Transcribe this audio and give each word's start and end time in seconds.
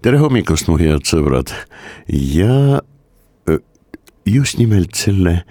tere 0.00 0.16
hommikust, 0.16 0.64
mu 0.70 0.78
head 0.80 1.04
sõbrad 1.04 1.50
ja 2.08 2.80
just 4.24 4.56
nimelt 4.56 4.96
selle, 4.96 5.42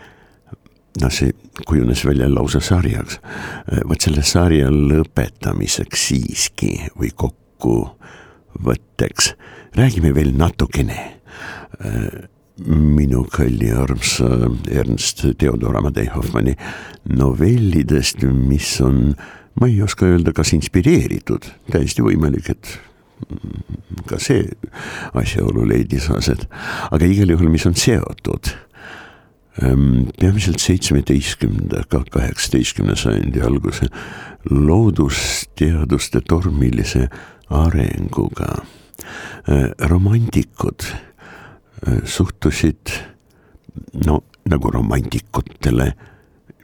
noh, 1.02 1.12
see 1.14 1.36
kujunes 1.70 2.02
välja 2.08 2.26
lausa 2.32 2.62
sarjaks. 2.64 3.20
vot 3.86 4.02
selle 4.02 4.24
sarja 4.26 4.72
lõpetamiseks 4.74 6.08
siiski 6.10 6.72
või 6.98 7.12
kokkuvõtteks 7.14 9.36
räägime 9.78 10.16
veel 10.18 10.34
natukene 10.34 10.98
minu 12.66 13.24
kalli 13.30 13.70
armsa 13.72 14.50
Ernst 14.72 15.26
Theodor 15.38 15.78
Amadei 15.78 16.10
Hoffmanni 16.10 16.58
novellidest, 17.06 18.26
mis 18.26 18.82
on, 18.82 19.14
ma 19.62 19.70
ei 19.70 19.82
oska 19.86 20.10
öelda, 20.10 20.34
kas 20.34 20.58
inspireeritud, 20.58 21.46
täiesti 21.72 22.04
võimalik, 22.04 22.50
et 22.52 22.89
ka 24.10 24.18
see 24.22 24.48
asjaolu 25.14 25.68
leidis 25.70 26.10
aset, 26.14 26.48
aga 26.92 27.06
igal 27.06 27.36
juhul, 27.36 27.52
mis 27.52 27.66
on 27.70 27.78
seotud 27.78 28.54
peamiselt 30.20 30.62
seitsmeteistkümnenda, 30.64 31.84
kaheksateistkümnenda 31.90 32.96
sajandi 32.96 33.42
alguse 33.44 33.90
loodusteaduste 34.50 36.22
tormilise 36.22 37.10
arenguga. 37.50 38.64
romantikud 39.80 40.84
suhtusid 42.06 42.92
no 44.06 44.24
nagu 44.50 44.72
romantikutele 44.72 45.94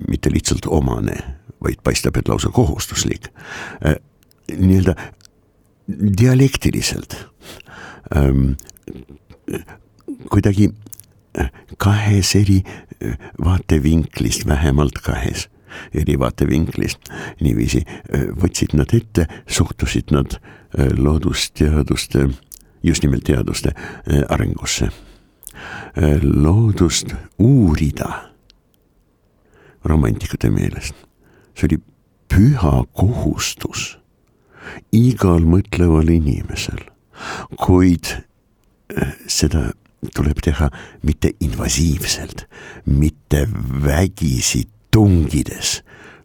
mitte 0.07 0.31
lihtsalt 0.31 0.65
omane, 0.67 1.15
vaid 1.63 1.79
paistab, 1.83 2.17
et 2.17 2.27
lausa 2.27 2.49
kohustuslik 2.49 3.27
nii-öelda 4.51 4.95
dialektiliselt 5.87 7.17
ähm, 8.15 8.55
kuidagi 10.29 10.69
kahes 11.77 12.35
eri 12.35 12.63
vaatevinklist, 13.43 14.47
vähemalt 14.47 15.01
kahes 15.03 15.49
eri 15.93 16.19
vaatevinklist, 16.19 17.09
niiviisi 17.43 17.81
võtsid 18.41 18.75
nad 18.79 18.93
ette, 18.95 19.27
suhtusid 19.47 20.13
nad 20.15 20.37
loodusteaduste, 20.97 22.29
just 22.83 23.03
nimelt 23.03 23.25
teaduste 23.27 23.73
arengusse. 24.29 24.89
loodust 26.23 27.15
uurida 27.39 28.31
romantikute 29.83 30.49
meelest, 30.49 30.95
see 31.55 31.67
oli 31.67 31.77
püha 32.27 32.83
kohustus 32.93 33.97
igal 34.95 35.45
mõtleval 35.47 36.09
inimesel, 36.13 36.81
kuid 37.61 38.11
seda 39.27 39.71
tuleb 40.15 40.39
teha 40.45 40.69
mitte 41.07 41.31
invasiivselt, 41.41 42.45
mitte 42.85 43.47
vägisi 43.85 44.65
tungides 44.93 45.79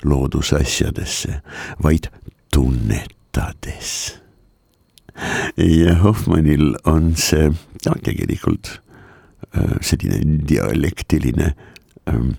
loodusasjadesse, 0.05 1.41
vaid 1.83 2.11
tunnetades. 2.53 4.21
ja 5.57 5.95
Hoffmannil 6.01 6.77
on 6.85 7.13
see 7.17 7.51
no, 7.51 7.97
tegelikult 8.05 8.81
selline 9.83 10.39
dialektiline 10.49 11.55
ähm, 12.09 12.31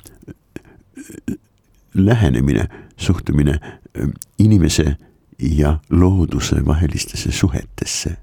lähenemine, 1.94 2.68
suhtumine 2.98 3.59
ähm, 3.98 4.09
inimese 4.40 4.96
ja 5.41 5.79
looduse 5.90 6.66
vahelistesse 6.66 7.31
suhetesse 7.31 8.18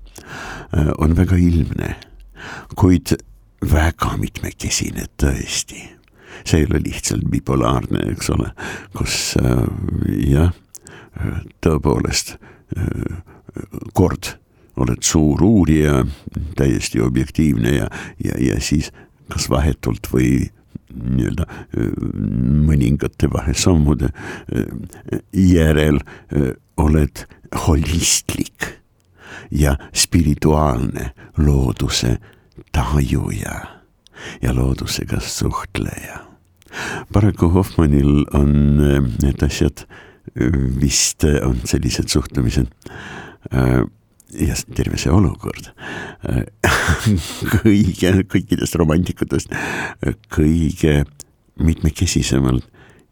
on 0.99 1.17
väga 1.17 1.37
ilmne, 1.37 1.97
kuid 2.77 3.17
väga 3.73 4.17
mitmekesine 4.17 5.07
tõesti. 5.23 5.83
see 6.45 6.61
ei 6.61 6.67
ole 6.71 6.79
lihtsalt 6.85 7.25
bipolaarne, 7.31 8.05
eks 8.13 8.29
ole, 8.31 8.53
kus 8.97 9.35
äh, 9.43 9.65
jah, 10.31 10.53
tõepoolest 11.65 12.37
äh, 12.37 13.19
kord 13.93 14.37
oled 14.79 15.03
suur 15.03 15.43
uurija, 15.43 16.05
täiesti 16.57 17.01
objektiivne 17.03 17.73
ja, 17.75 17.89
ja, 18.23 18.39
ja 18.39 18.61
siis 18.63 18.93
kas 19.29 19.49
vahetult 19.51 20.07
või 20.13 20.47
nii-öelda 20.95 21.47
mõningate 22.69 23.31
vahesammude 23.33 24.11
järel 25.33 26.01
oled 26.77 27.25
holistlik 27.67 28.69
ja 29.51 29.77
spirituaalne 29.93 31.11
looduse 31.39 32.19
tajuja 32.73 33.61
ja 34.43 34.55
loodusega 34.55 35.21
suhtleja. 35.21 36.25
paraku 37.13 37.49
Hoffmannil 37.49 38.27
on 38.35 38.53
need 39.23 39.43
asjad 39.43 39.87
vist 40.81 41.25
on 41.25 41.61
sellised 41.65 42.09
suhtumised 42.09 42.67
ja 44.37 44.57
terve 44.77 44.99
see 45.01 45.13
olukord. 45.15 45.71
Kõige, 47.63 48.13
kõikidest 48.29 48.77
romantikutest 48.79 49.55
kõige 50.35 51.03
mitmekesisemalt 51.63 52.67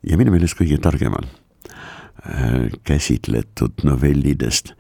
ja 0.07 0.19
minu 0.21 0.35
meelest 0.35 0.59
kõige 0.59 0.79
targemal 0.83 1.27
käsitletud 2.87 3.85
novellidest 3.87 4.73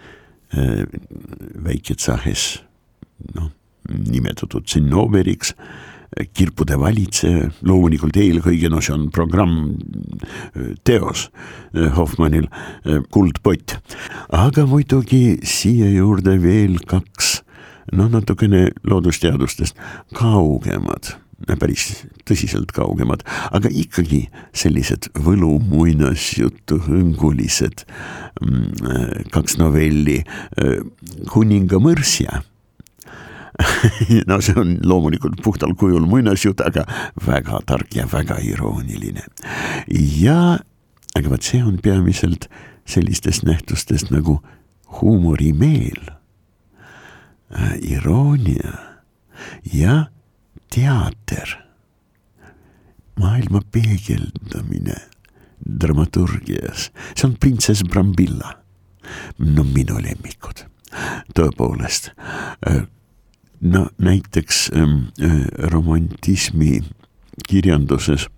Väike-Tsahes, 1.66 2.44
noh, 3.34 3.50
nimetatud 3.90 4.66
Zinnoberiks, 4.70 5.52
kirpude 6.36 6.78
valitseja, 6.80 7.50
loomulikult 7.66 8.16
eelkõige, 8.20 8.70
no 8.72 8.80
see 8.84 8.94
on 8.94 9.08
programm, 9.12 9.76
teos 10.86 11.28
Hoffmannil, 11.96 12.48
Kuldpott. 13.12 13.76
aga 14.32 14.66
muidugi 14.68 15.38
siia 15.44 15.90
juurde 15.92 16.38
veel 16.42 16.80
kaks, 16.88 17.40
noh, 17.92 18.08
natukene 18.12 18.70
loodusteadustest 18.88 19.76
kaugemad 20.16 21.16
päris 21.60 22.06
tõsiselt 22.24 22.72
kaugemad, 22.72 23.20
aga 23.52 23.68
ikkagi 23.68 24.22
sellised 24.56 25.10
võlu 25.20 25.58
muinasjutu 25.60 26.80
hõngulised 26.86 27.84
mm, 28.40 29.28
kaks 29.34 29.58
novelli, 29.60 30.22
kuninga 31.28 31.80
mõrsja 31.82 32.40
no 34.28 34.40
see 34.44 34.56
on 34.60 34.76
loomulikult 34.84 35.40
puhtal 35.44 35.74
kujul 35.78 36.06
muinasjutt, 36.08 36.60
aga 36.60 36.84
väga 37.26 37.60
tark 37.66 37.94
ja 37.96 38.06
väga 38.12 38.38
irooniline. 38.44 39.24
ja, 40.20 40.58
aga 41.16 41.30
vot 41.30 41.42
see 41.42 41.62
on 41.64 41.78
peamiselt 41.82 42.50
sellistest 42.86 43.46
nähtustest 43.46 44.12
nagu 44.14 44.40
huumorimeel, 45.00 46.12
iroonia 47.82 48.72
ja 49.72 50.06
teater, 50.70 51.56
maailma 53.20 53.60
peegeldamine 53.72 54.96
dramaturgias, 55.80 56.90
see 57.14 57.28
on 57.28 57.36
printsess 57.40 57.84
Brambilla. 57.84 58.56
no 59.38 59.62
minu 59.62 60.00
lemmikud, 60.02 60.64
tõepoolest. 61.36 62.10
No 63.60 63.88
näiteks 63.98 64.70
romantismi 65.58 66.80
kirjanduses 67.48 68.28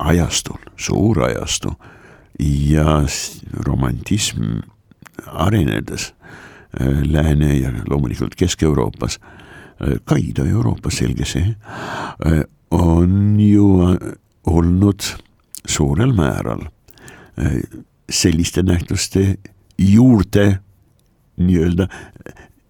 ajastul, 0.00 0.58
suur 0.76 1.22
ajastu 1.22 1.72
ja 2.38 3.02
romantism 3.66 4.42
arenedes 5.26 6.14
Lääne 7.04 7.54
ja 7.54 7.70
loomulikult 7.90 8.34
Kesk-Euroopas 8.34 9.18
ka 10.04 10.16
Ida-Euroopas, 10.16 10.98
selge 10.98 11.24
see, 11.24 11.54
on 12.70 13.40
ju 13.40 13.66
olnud 14.46 15.06
suurel 15.66 16.12
määral 16.12 16.66
selliste 18.10 18.62
nähtuste 18.62 19.38
juurde 19.78 20.58
nii-öelda 21.38 21.88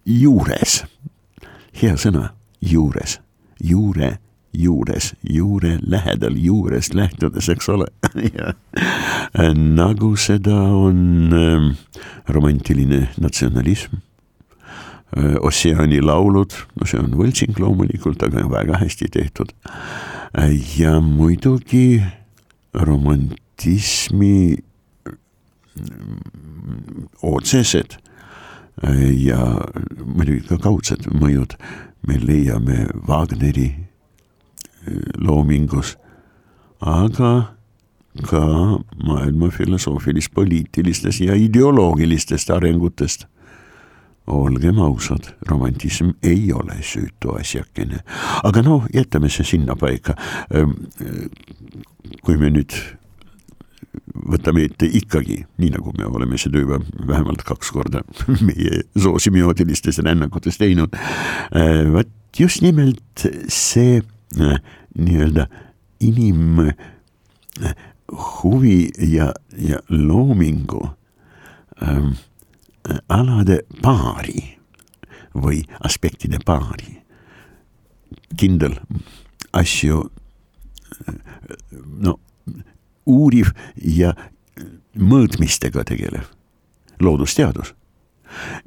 juures, 0.05 0.83
hea 1.79 1.95
sõna, 1.99 2.33
juures, 2.59 3.19
juure, 3.63 4.17
juures, 4.51 5.13
juure 5.23 5.77
lähedal, 5.81 6.35
juurest 6.39 6.95
lähtudes, 6.97 7.47
eks 7.53 7.69
ole 7.71 7.87
nagu 9.79 10.13
seda 10.19 10.57
on 10.75 11.33
äh, 11.33 11.67
romantiline 12.27 13.07
natsionalism 13.21 13.99
äh,. 15.15 15.37
Ossiani 15.41 16.01
laulud, 16.05 16.53
no 16.77 16.85
see 16.85 16.99
on 17.01 17.15
võltsing 17.17 17.57
loomulikult, 17.57 18.21
aga 18.25 18.43
väga 18.51 18.81
hästi 18.83 19.09
tehtud 19.13 19.53
äh,. 20.35 20.51
ja 20.77 20.99
muidugi 21.01 22.01
romantismi 22.73 24.59
otsesed 27.23 27.97
ja 28.83 29.39
muidugi 30.05 30.45
ka 30.47 30.57
kaudsed 30.63 31.09
mõjud 31.11 31.55
me 32.07 32.19
leiame 32.21 32.85
Wagneri 33.07 33.67
eh, 33.67 34.99
loomingus, 35.17 35.97
aga 36.79 37.31
ka 38.27 38.43
maailma 39.05 39.49
filosoofilis-poliitilistest 39.53 41.25
ja 41.27 41.35
ideoloogilistest 41.35 42.49
arengutest. 42.49 43.27
olgem 44.29 44.77
ausad, 44.79 45.25
romantism 45.49 46.11
ei 46.23 46.51
ole 46.53 46.75
süütu 46.85 47.31
asjakene, 47.33 48.03
aga 48.43 48.61
noh, 48.61 48.83
jätame 48.93 49.29
see 49.33 49.41
sinnapaika. 49.43 50.13
Ehm, 50.53 50.75
kui 52.21 52.37
me 52.37 52.51
nüüd 52.53 52.75
võtame 54.29 54.65
ette 54.67 54.87
ikkagi, 54.99 55.41
nii 55.61 55.73
nagu 55.73 55.93
me 55.97 56.07
oleme 56.09 56.37
seda 56.41 56.61
juba 56.61 56.79
vähemalt 57.07 57.43
kaks 57.47 57.71
korda 57.75 58.03
meie 58.47 58.83
soosimiootilistes 58.97 60.01
rännakutes 60.05 60.59
teinud. 60.61 60.95
Vot 61.93 62.15
just 62.37 62.61
nimelt 62.61 63.25
see 63.47 64.01
äh, 64.39 64.59
nii-öelda 64.97 65.47
inim 65.99 66.59
äh, 66.59 67.75
huvi 68.41 68.91
ja, 68.97 69.33
ja 69.57 69.79
loomingu 69.89 70.89
ähm, 71.81 72.13
alade 73.09 73.61
paari 73.81 74.57
või 75.35 75.63
aspektide 75.85 76.39
paari. 76.45 76.97
kindel 78.39 78.75
asju, 79.53 80.09
no 81.85 82.13
uuriv 83.05 83.53
ja 83.75 84.13
mõõtmistega 84.99 85.83
tegelev 85.87 86.27
loodusteadus. 86.99 87.73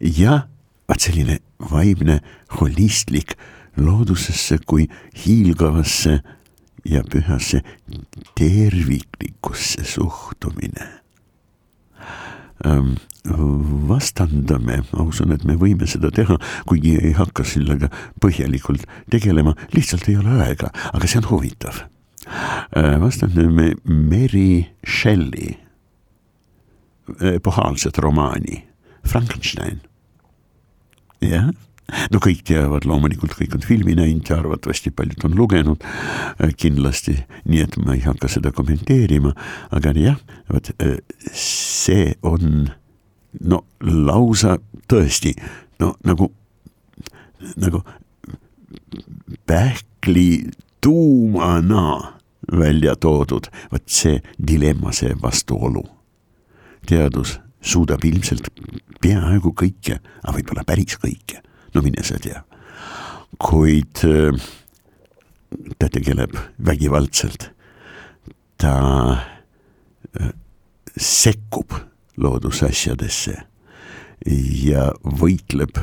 ja 0.01 0.49
vaat 0.89 1.01
selline 1.01 1.39
vaimne 1.71 2.21
holistlik 2.61 3.37
loodusesse 3.77 4.59
kui 4.67 4.89
hiilgavasse 5.25 6.21
ja 6.85 7.03
pühasse 7.05 7.63
terviklikusse 8.35 9.85
suhtumine. 9.85 10.89
vastandame, 13.89 14.83
ma 14.93 15.03
usun, 15.03 15.33
et 15.33 15.45
me 15.45 15.57
võime 15.59 15.87
seda 15.87 16.11
teha, 16.15 16.37
kuigi 16.67 16.95
ei 16.99 17.13
hakka 17.13 17.45
sellega 17.45 17.89
põhjalikult 18.23 18.87
tegelema, 19.11 19.55
lihtsalt 19.75 20.09
ei 20.09 20.17
ole 20.17 20.37
aega, 20.45 20.71
aga 20.93 21.07
see 21.11 21.19
on 21.23 21.31
huvitav 21.31 21.83
Äh, 22.77 23.01
vastandame 23.01 23.75
Mary 23.85 24.67
Shelley. 24.87 25.59
Epohaalset 27.21 27.99
romaani 27.99 28.65
Frankenstein. 29.07 29.81
jah, 31.23 31.51
no 32.11 32.19
kõik 32.23 32.41
teavad 32.47 32.87
loomulikult, 32.89 33.35
kõik 33.39 33.53
on 33.55 33.63
filmi 33.63 33.95
näinud 33.95 34.27
ja 34.27 34.41
arvatavasti 34.41 34.91
paljud 34.91 35.27
on 35.29 35.37
lugenud 35.39 35.85
äh, 35.85 36.51
kindlasti, 36.59 37.15
nii 37.47 37.63
et 37.63 37.77
ma 37.83 37.95
ei 37.95 38.03
hakka 38.03 38.31
seda 38.33 38.51
kommenteerima, 38.55 39.35
aga 39.71 39.93
jah, 39.99 40.19
vot 40.51 40.73
see 41.39 42.15
on 42.27 42.73
no 43.41 43.63
lausa 43.83 44.57
tõesti 44.91 45.35
no 45.83 45.93
nagu, 46.07 46.31
nagu 47.61 47.83
pähkli 49.47 50.51
tuumana 50.83 52.22
välja 52.51 52.97
toodud, 52.97 53.47
vot 53.73 53.85
see 53.87 54.21
dilemma, 54.39 54.93
see 54.93 55.15
vastuolu. 55.23 55.85
teadus 56.87 57.37
suudab 57.63 58.03
ilmselt 58.05 58.49
peaaegu 59.03 59.53
kõike, 59.55 60.01
aga 60.23 60.35
võib-olla 60.35 60.65
päris 60.67 60.99
kõike, 60.99 61.39
no 61.75 61.83
mine 61.83 62.03
sa 62.03 62.19
tea. 62.19 62.43
kuid 63.39 64.03
äh, 64.05 64.35
ta 65.79 65.89
tegeleb 65.89 66.35
vägivaldselt, 66.59 67.51
ta 68.59 68.75
äh, 70.21 70.33
sekkub 70.97 71.73
loodusasjadesse 72.17 73.37
ja 74.67 74.91
võitleb 75.03 75.79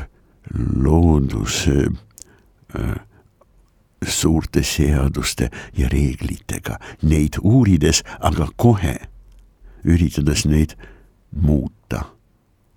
looduse 0.54 1.88
äh, 1.88 2.94
suurte 4.06 4.62
seaduste 4.62 5.50
ja 5.76 5.88
reeglitega, 5.92 6.78
neid 7.02 7.36
uurides, 7.42 8.02
aga 8.20 8.48
kohe 8.56 8.96
üritades 9.84 10.46
neid 10.48 10.76
muuta 11.30 12.04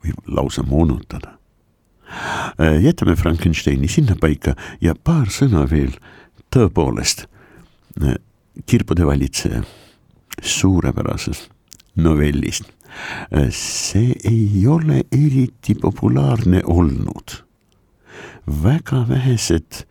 või 0.03 0.13
lausa 0.27 0.63
moonutada. 0.63 1.37
Äh, 2.59 2.83
jätame 2.83 3.15
Frankensteini 3.15 3.87
sinnapaika 3.87 4.53
ja 4.81 4.93
paar 4.95 5.31
sõna 5.33 5.63
veel 5.69 5.95
tõepoolest 6.53 7.25
äh, 8.03 8.19
kirbude 8.69 9.07
valitseja 9.07 9.63
suurepärasest 10.41 11.49
novellist. 11.95 12.69
Äh, 13.33 13.49
see 13.49 14.13
ei 14.29 14.67
ole 14.67 15.03
eriti 15.11 15.75
populaarne 15.75 16.61
olnud. 16.65 17.43
väga 18.63 19.05
vähesed 19.07 19.85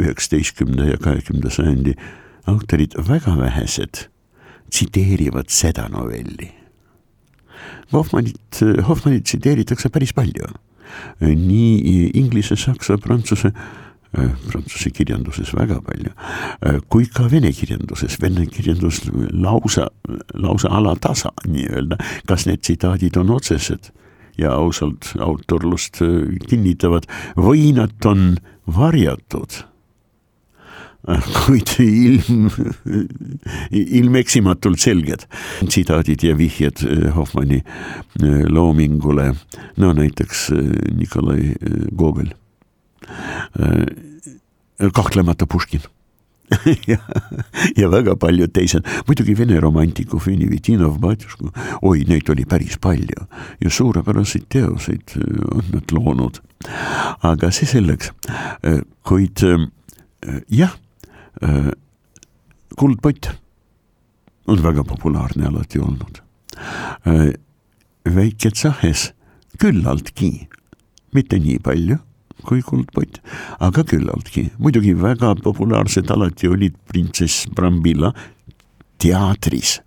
üheksateistkümnenda 0.00 0.90
ja 0.92 0.98
kahekümnenda 0.98 1.50
sajandi 1.50 1.94
autorid, 2.50 2.96
väga 3.08 3.36
vähesed 3.38 4.06
tsiteerivad 4.70 5.48
seda 5.48 5.88
novelli. 5.88 6.50
Hoffmanit, 7.92 8.60
Hoffmanit 8.88 9.24
tsiteeritakse 9.24 9.88
päris 9.88 10.12
palju, 10.12 10.48
nii 11.20 12.10
inglise, 12.18 12.56
saksa, 12.56 12.98
prantsuse 12.98 13.52
prantsuse 14.14 14.92
kirjanduses 14.94 15.50
väga 15.56 15.80
palju, 15.82 16.12
kui 16.92 17.06
ka 17.10 17.26
vene 17.30 17.50
kirjanduses, 17.54 18.16
vene 18.22 18.46
kirjandus 18.46 19.02
lausa, 19.32 19.88
lausa 20.38 20.70
alatasa 20.70 21.32
nii-öelda, 21.48 21.98
kas 22.28 22.46
need 22.46 22.62
tsitaadid 22.62 23.18
on 23.20 23.32
otsesed 23.34 23.90
ja 24.38 24.54
ausalt 24.54 25.12
autorlust 25.22 26.00
kinnitavad 26.48 27.08
või 27.38 27.72
nad 27.76 28.06
on 28.10 28.36
varjatud. 28.66 29.64
Kuid 31.44 31.68
ilm, 31.84 32.46
ilmeksimatult 33.70 34.80
selged. 34.80 35.26
Tsitaadid 35.68 36.24
ja 36.24 36.32
vihjed 36.38 36.80
eh, 36.88 37.10
Hoffmanni 37.12 37.58
eh, 37.60 38.46
loomingule, 38.48 39.34
no 39.76 39.92
näiteks 39.92 40.46
eh, 40.56 40.70
Nikolai 40.96 41.52
Gogol. 41.92 42.32
kahtlemata 44.94 45.46
Puškin 45.46 45.84
ja, 46.90 46.98
ja 47.76 47.88
väga 47.90 48.16
paljud 48.20 48.52
teised, 48.54 48.86
muidugi 49.08 49.34
Vene 49.38 49.60
romantiku 49.60 50.20
Venivitinov, 50.26 50.98
Batjuško, 51.02 51.50
oi, 51.82 52.04
neid 52.08 52.28
oli 52.30 52.44
päris 52.48 52.76
palju 52.78 53.26
ja 53.60 53.70
suurepäraseid 53.70 54.46
teoseid 54.52 55.16
on 55.50 55.64
nad 55.72 55.92
loonud. 55.92 56.40
aga 57.24 57.50
see 57.52 57.68
selleks, 57.68 58.12
kuid 59.04 59.42
jah 60.48 60.76
Äh, 61.42 61.70
kuldpott 62.76 63.28
on 64.46 64.62
väga 64.62 64.84
populaarne 64.84 65.46
alati 65.46 65.80
olnud. 65.80 66.20
Äh, 67.06 67.34
väike 68.14 68.50
tsahes 68.50 69.10
küllaltki, 69.58 70.48
mitte 71.14 71.38
nii 71.42 71.58
palju 71.58 71.98
kui 72.46 72.62
kuldpott, 72.64 73.20
aga 73.64 73.84
küllaltki, 73.88 74.48
muidugi 74.58 74.94
väga 74.98 75.34
populaarsed 75.44 76.10
alati 76.12 76.50
olid 76.50 76.76
printsess 76.90 77.48
Brambilla 77.54 78.12
teatris, 79.02 79.80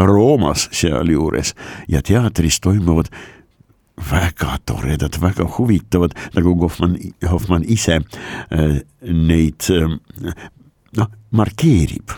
Roomas 0.00 0.68
sealjuures. 0.72 1.52
Ja 1.90 2.00
teatris 2.02 2.60
toimuvad 2.62 3.10
väga 4.10 4.56
toredad, 4.64 5.18
väga 5.20 5.44
huvitavad, 5.58 6.14
nagu 6.34 6.54
Hoffmann, 6.62 6.96
Hoffmann 7.28 7.66
ise 7.68 8.00
äh, 8.00 8.80
neid 9.04 9.68
äh, 9.74 9.90
noh, 10.96 11.14
markeerib 11.30 12.16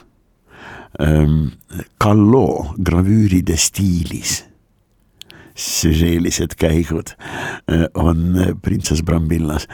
Kalloo 1.99 2.75
gravüüride 2.77 3.57
stiilis 3.57 4.43
sellised 5.59 6.57
käigud 6.61 7.15
on 7.95 8.37
printsess 8.63 9.05
Brambillas, 9.05 9.69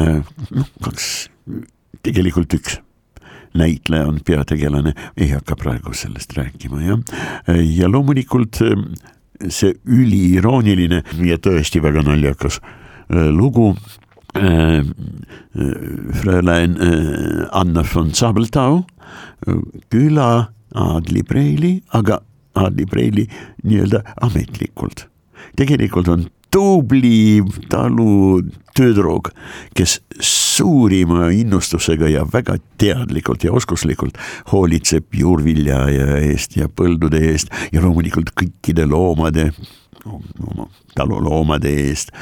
noh 0.00 0.68
kaks, 0.84 1.28
tegelikult 2.06 2.54
üks 2.58 2.78
näitleja 3.58 4.06
on 4.06 4.20
peategelane, 4.24 4.92
ei 5.16 5.30
hakka 5.32 5.56
praegu 5.58 5.94
sellest 5.96 6.34
rääkima 6.36 6.82
jah, 6.84 7.00
ja. 7.56 7.88
Loomulikult 7.88 8.60
see 9.48 9.72
üliirooniline 9.86 11.02
ja 11.26 11.38
tõesti 11.42 11.82
väga 11.82 12.02
naljakas 12.06 12.60
lugu 13.08 13.70
äh, 14.36 14.84
Frölein 16.20 16.76
äh, 16.76 17.48
Anna 17.52 17.84
von 17.94 18.14
Sabeltau. 18.14 18.82
Küla 19.90 20.52
aadlipreili, 20.74 21.82
aga 21.94 22.20
aadlipreili 22.54 23.24
nii-öelda 23.64 24.02
ametlikult. 24.20 25.06
Tegelikult 25.56 26.08
on 26.08 26.26
tubli 26.50 27.42
talutüdruk, 27.68 29.30
kes 29.76 29.98
suurima 30.20 31.28
innustusega 31.34 32.08
ja 32.08 32.24
väga 32.32 32.56
teadlikult 32.80 33.44
ja 33.44 33.52
oskuslikult 33.52 34.18
hoolitseb 34.52 35.12
juurvilja 35.20 35.84
eest 36.22 36.56
ja 36.56 36.68
põldude 36.68 37.20
eest 37.30 37.52
ja 37.72 37.82
loomulikult 37.84 38.32
kõikide 38.38 38.88
loomade 38.88 39.50
oma 40.08 40.68
taluloomade 40.94 41.70
eest, 41.84 42.12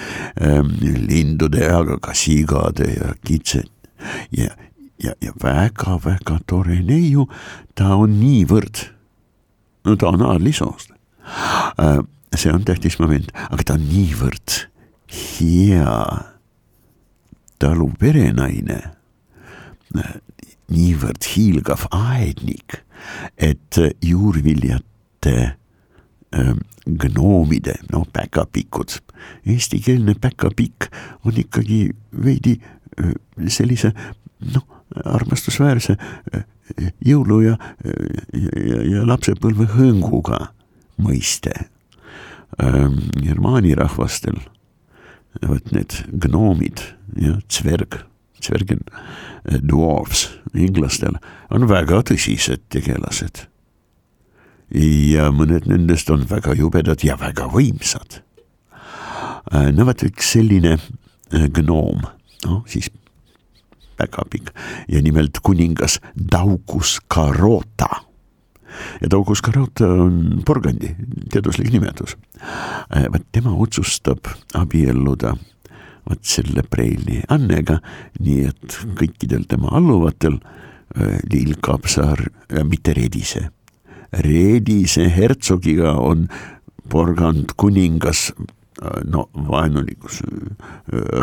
ähm, 0.43 0.73
lindude, 1.09 1.63
aga 1.71 1.99
ka 2.03 2.15
sigade 2.17 2.89
ja 2.97 3.13
kitsed 3.25 3.69
ja, 4.35 4.51
ja, 5.03 5.15
ja 5.23 5.33
väga-väga 5.43 6.41
tore 6.49 6.81
neiu, 6.85 7.29
ta 7.79 7.95
on 7.97 8.19
niivõrd, 8.21 8.83
no 9.87 9.97
ta 9.97 10.13
on 10.13 10.27
aadlisoost 10.33 10.93
äh, 10.93 12.01
see 12.35 12.53
on 12.53 12.65
tähtis 12.65 12.99
moment, 12.99 13.31
aga 13.51 13.65
ta 13.65 13.77
on 13.77 13.85
niivõrd 13.89 14.57
hea 15.13 15.99
taluperenaine, 17.63 18.81
niivõrd 20.73 21.29
hiilgav 21.33 21.87
aednik, 21.95 22.81
et 23.39 23.79
juurviljate 24.05 25.37
ähm, 26.35 26.65
gnoomide, 26.87 27.77
no 27.93 28.05
päkapikud, 28.13 28.99
eestikeelne 29.47 30.17
päkapikk 30.21 30.91
on 31.27 31.39
ikkagi 31.39 31.87
veidi 32.25 32.57
äh, 32.59 33.15
sellise 33.53 33.93
noh, 34.53 34.67
armastusväärse 35.05 35.97
äh, 35.97 36.45
jõulu 37.07 37.41
ja, 37.47 37.57
ja, 38.35 38.83
ja 38.91 39.07
lapsepõlve 39.07 39.71
hõnguga 39.77 40.49
mõiste 41.03 41.55
germaani 42.59 43.75
rahvastel, 43.77 44.39
vot 45.45 45.73
need 45.75 45.99
gnoomid 46.25 46.81
ja 47.21 47.37
tsverg, 47.49 48.01
tsvergen, 48.41 48.81
äh, 49.45 49.61
dwarfs 49.61 50.31
inglastel 50.57 51.19
on 51.51 51.69
väga 51.69 52.03
tõsised 52.09 52.65
tegelased. 52.73 53.47
ja 54.75 55.29
mõned 55.31 55.69
nendest 55.71 56.09
on 56.11 56.25
väga 56.27 56.57
jubedad 56.59 56.99
ja 57.05 57.15
väga 57.15 57.47
võimsad. 57.53 58.23
Äh, 59.53 59.71
no 59.71 59.87
vot 59.87 60.03
üks 60.03 60.33
selline 60.35 60.75
äh, 60.75 61.47
gnoom, 61.55 62.03
noh 62.47 62.65
siis 62.67 62.91
väga 63.97 64.25
pikk 64.31 64.51
ja 64.89 65.01
nimelt 65.03 65.39
kuningas 65.43 66.01
Daugus 66.17 66.99
Carota 67.09 68.06
ja 69.01 69.11
Daugus 69.11 69.43
Carota 69.43 69.89
on 69.89 70.43
porgandi 70.47 70.93
teaduslik 71.33 71.71
nimetus. 71.73 72.17
Äh, 72.41 73.07
vaat 73.13 73.27
tema 73.33 73.55
otsustab 73.55 74.29
abielluda 74.55 75.35
vot 76.07 76.23
selle 76.23 76.63
preili 76.71 77.23
Annega, 77.33 77.81
nii 78.21 78.45
et 78.51 78.79
kõikidel 78.99 79.47
tema 79.51 79.73
alluvatel 79.77 80.39
äh, 80.39 81.19
Lill 81.33 81.57
Kapsar, 81.61 82.23
mitte 82.65 82.95
Redise, 82.97 83.49
Redise 84.27 85.09
hertsogiga 85.13 85.97
on 85.99 86.29
porgand 86.89 87.57
kuningas 87.59 88.31
äh, 88.31 89.03
no 89.05 89.29
vaenulikus, 89.35 90.23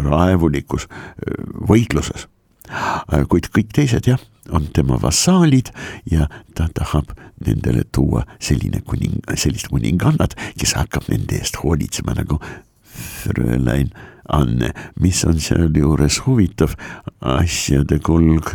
raevulikus 0.03 0.89
võitluses. 1.69 2.27
Kuid 3.29 3.49
kõik 3.53 3.73
teised 3.75 4.07
jah 4.07 4.21
on 4.51 4.67
tema 4.75 4.97
vassaalid 5.01 5.71
ja 6.11 6.27
ta 6.55 6.67
tahab 6.75 7.13
nendele 7.45 7.83
tuua 7.91 8.23
selline 8.39 8.81
kuning, 8.87 9.19
sellist 9.35 9.69
kuningannat, 9.71 10.35
kes 10.59 10.75
hakkab 10.77 11.07
nende 11.11 11.39
eest 11.39 11.59
hoolitsema 11.63 12.15
nagu 12.17 12.39
Frölein 12.93 13.89
Anne, 14.29 14.69
mis 14.99 15.23
on 15.27 15.39
sealjuures 15.41 16.21
huvitav, 16.25 16.75
asjade 17.19 17.99
kulg 18.03 18.53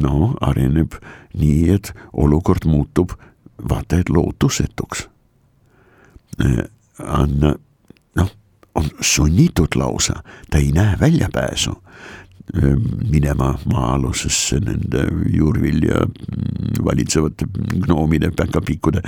no 0.00 0.34
areneb 0.44 0.98
nii, 1.38 1.70
et 1.76 1.92
olukord 2.12 2.66
muutub 2.68 3.14
vaata 3.56 4.02
et 4.02 4.10
lootusetuks. 4.12 5.06
Anna 6.98 7.54
noh, 7.54 7.60
on 8.76 8.90
sunnitud 9.00 9.74
lausa, 9.74 10.20
ta 10.50 10.58
ei 10.58 10.72
näe 10.72 10.96
väljapääsu 11.00 11.74
minema 13.10 13.56
maa-alusesse 13.66 14.60
nende 14.62 15.02
juurvilja 15.34 16.04
mm, 16.06 16.84
valitsevate 16.84 17.48
gnoomide 17.82 18.30
päkapikkude 18.30 19.02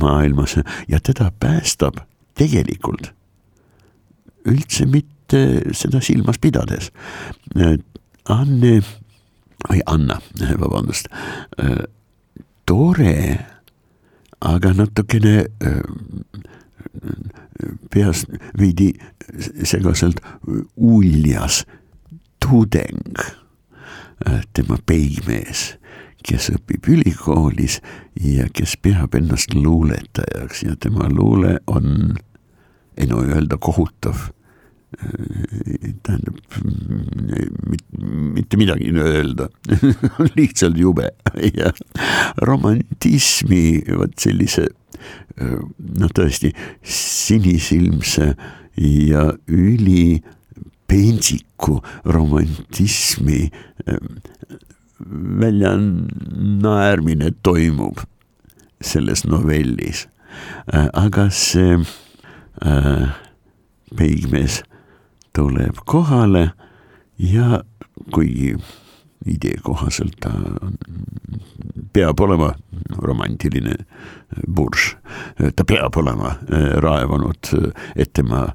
maailmas 0.00 0.58
ja 0.88 1.00
teda 1.00 1.30
päästab 1.40 2.02
tegelikult 2.36 3.12
üldse 4.48 4.86
mitte 4.86 5.40
seda 5.76 6.00
silmas 6.04 6.38
pidades. 6.40 6.90
Anne 8.28 8.80
või 9.68 9.82
Anna, 9.86 10.16
vabandust, 10.62 11.10
tore, 12.68 13.16
aga 14.40 14.72
natukene 14.72 15.34
peas 17.90 18.24
veidi 18.58 18.92
segaselt 19.64 20.20
uljas 20.76 21.64
tudeng, 22.40 23.20
äh, 24.26 24.40
tema 24.52 24.78
peigmees, 24.86 25.76
kes 26.26 26.50
õpib 26.54 26.88
ülikoolis 26.88 27.80
ja 28.20 28.48
kes 28.52 28.76
peab 28.82 29.14
ennast 29.14 29.54
luuletajaks 29.54 30.62
ja 30.66 30.76
tema 30.80 31.08
luule 31.08 31.58
on, 31.66 32.16
ei 32.96 33.08
no 33.08 33.22
öelda 33.24 33.56
kohutav 33.56 34.28
äh, 34.98 35.92
tähendab 36.02 36.36
mitte 38.34 38.56
midagi 38.56 38.90
öelda 38.90 39.48
lihtsalt 40.36 40.78
jube 40.78 41.10
ja 41.54 41.72
romantismi 42.42 43.82
vot 43.96 44.18
sellise 44.20 44.68
noh, 45.40 46.10
tõesti 46.12 46.50
sinisilmse 46.82 48.34
ja 48.80 49.24
üli 49.48 50.20
pentsiku 50.90 51.78
romantismi 52.04 53.50
ähm, 53.88 54.18
väljanaermine 55.40 57.30
toimub 57.42 57.98
selles 58.80 59.24
novellis. 59.24 60.08
Aga 60.70 61.28
see 61.34 61.78
äh, 62.64 63.08
peigmees 63.96 64.62
tuleb 65.36 65.82
kohale 65.86 66.50
ja 67.18 67.62
kuigi 68.14 68.54
idee 69.26 69.58
kohaselt 69.62 70.16
ta 70.20 70.30
peab 71.92 72.20
olema 72.20 72.54
romantiline 72.96 73.74
burš, 74.48 74.94
ta 75.56 75.64
peab 75.64 75.96
olema 76.00 76.34
äh, 76.48 76.70
raevanud, 76.80 77.50
et 77.96 78.12
tema 78.16 78.46
äh, 78.48 78.54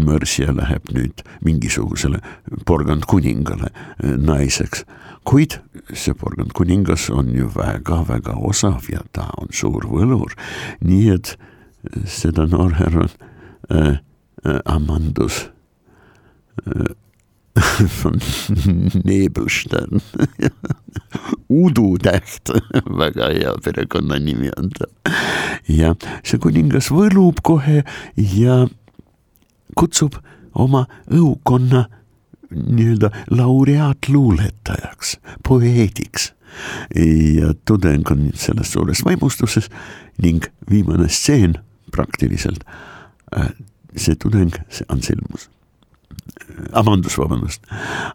mõrsja 0.00 0.54
läheb 0.56 0.88
nüüd 0.94 1.24
mingisugusele 1.44 2.22
porgandkuningale 2.66 3.68
äh, 3.72 4.16
naiseks. 4.16 4.86
kuid 5.26 5.58
see 5.92 6.14
porgandkuningas 6.14 7.08
on 7.10 7.32
ju 7.34 7.48
väga-väga 7.50 8.36
osav 8.46 8.86
ja 8.92 9.00
ta 9.12 9.26
on 9.42 9.50
suur 9.50 9.82
võlur, 9.90 10.36
nii 10.80 11.10
et 11.10 11.34
seda 12.06 12.46
noorhärra 12.46 13.08
äh, 13.70 13.98
Amandus 14.64 15.42
äh, 15.42 15.55
von 18.02 18.20
Nebelstern 19.04 20.00
Udu 21.48 21.96
täht, 21.98 22.50
väga 22.84 23.30
hea 23.32 23.52
perekonnanimi 23.64 24.50
on 24.58 24.70
ta. 24.74 24.88
ja 25.68 25.94
see 26.26 26.40
kuningas 26.42 26.90
võlub 26.92 27.40
kohe. 27.46 27.82
Ja. 28.16 28.66
Kutsub 29.76 30.14
oma 30.56 30.86
õukonna 31.12 31.86
nii-öelda 32.50 33.10
laureaatluuletajaks, 33.34 35.16
poeediks 35.44 36.30
ja 37.36 37.50
tudeng 37.68 38.08
on 38.14 38.30
selles 38.38 38.70
suures 38.72 39.02
vaimustuses 39.04 39.68
ning 40.22 40.46
viimane 40.70 41.10
stseen 41.12 41.58
praktiliselt, 41.92 42.64
see 43.96 44.16
tudeng, 44.22 44.54
see 44.72 44.86
Anselmus, 44.92 45.50
Amandus, 46.72 47.18
vabandust, 47.18 47.62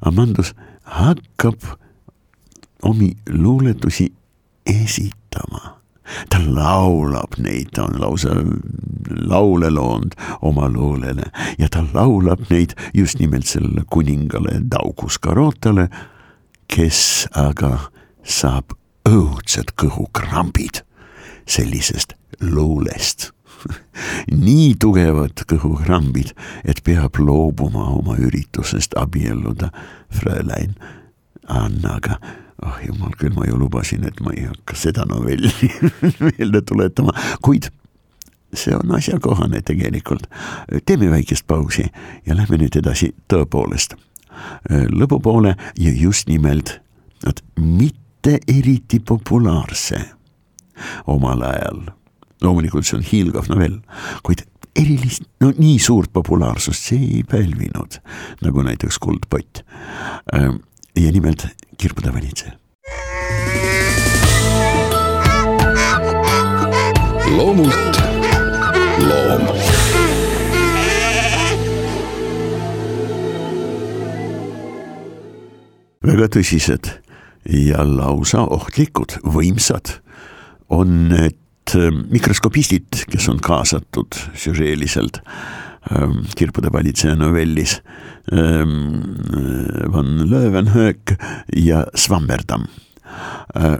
Amandus 0.01 0.53
hakkab 0.84 1.63
omi 2.84 3.12
luuletusi 3.30 4.13
esitama. 4.65 5.82
Ta 6.30 6.41
laulab 6.44 7.38
neid, 7.39 7.72
ta 7.74 7.86
on 7.88 8.00
lausa 8.01 8.36
laule 9.32 9.70
loonud 9.72 10.15
oma 10.41 10.70
luulele. 10.70 11.24
Ja 11.60 11.70
ta 11.72 11.86
laulab 11.94 12.50
neid 12.50 12.75
just 12.94 13.20
nimelt 13.20 13.48
sellele 13.48 13.86
kuningale 13.89 14.60
Daugus 14.72 15.20
Carotale, 15.20 15.88
kes 16.68 17.27
aga 17.38 17.77
saab 18.24 18.75
õudsed 19.08 19.74
kõhukrambid 19.80 20.84
sellisest 21.48 22.13
luulest 22.41 23.32
nii 24.46 24.75
tugevad 24.80 25.46
kõhukrambid, 25.50 26.34
et 26.65 26.84
peab 26.84 27.20
loobuma 27.20 27.89
oma 27.96 28.18
üritusest 28.20 28.98
abielluda 29.00 29.72
Frölein 30.12 30.75
Annaga 31.48 32.20
oh 32.62 32.77
jumal 32.86 33.13
küll, 33.18 33.34
ma 33.34 33.48
ju 33.48 33.58
lubasin, 33.58 34.06
et 34.06 34.20
ma 34.22 34.34
ei 34.38 34.46
hakka 34.46 34.77
seda 34.77 35.06
novelli 35.10 35.72
meelde 36.27 36.62
tuletama, 36.62 37.13
kuid 37.41 37.72
see 38.53 38.75
on 38.75 38.91
asjakohane 38.96 39.62
tegelikult. 39.65 40.27
teeme 40.86 41.10
väikest 41.10 41.48
pausi 41.48 41.86
ja 42.25 42.36
lähme 42.36 42.60
nüüd 42.62 42.75
edasi 42.77 43.13
tõepoolest 43.32 43.96
lõpupoole 44.70 45.56
ja 45.80 45.91
just 45.96 46.27
nimelt, 46.27 46.80
et 47.27 47.44
mitte 47.60 48.39
eriti 48.48 49.00
populaarse 49.00 50.01
omal 51.08 51.41
ajal. 51.46 51.82
Loomulikult 52.42 52.88
see 52.88 52.98
on 52.98 53.06
hiilgav 53.06 53.50
novell, 53.52 53.78
kuid 54.26 54.46
erilist, 54.78 55.28
no 55.44 55.52
nii 55.58 55.78
suurt 55.82 56.12
populaarsust 56.14 56.92
see 56.92 57.02
ei 57.18 57.24
pälvinud, 57.28 58.00
nagu 58.42 58.64
näiteks 58.66 59.00
Kuldpott. 59.00 59.64
ja 60.96 61.12
nimelt 61.12 61.48
Kirbude 61.78 62.14
valitseja. 62.14 62.58
loomult 67.32 68.02
loom. 69.00 69.46
väga 76.02 76.28
tõsised 76.34 76.90
ja 77.46 77.86
lausa 77.86 78.42
ohtlikud, 78.50 79.22
võimsad 79.24 80.02
on 80.70 81.08
need 81.12 81.38
ähm, 81.75 82.06
mikroskopistid, 82.12 83.06
kes 83.12 83.30
on 83.30 83.40
kaasatud 83.44 84.18
süžeeliselt 84.38 85.22
ähm, 85.92 86.24
Kirpude 86.36 86.72
valitseja 86.74 87.16
novellis 87.16 87.82
ähm, 88.34 89.01
Van 89.94 90.30
Löwenhöök 90.30 91.16
ja 91.56 91.86
Swammerdam 91.96 92.68
äh, 93.58 93.78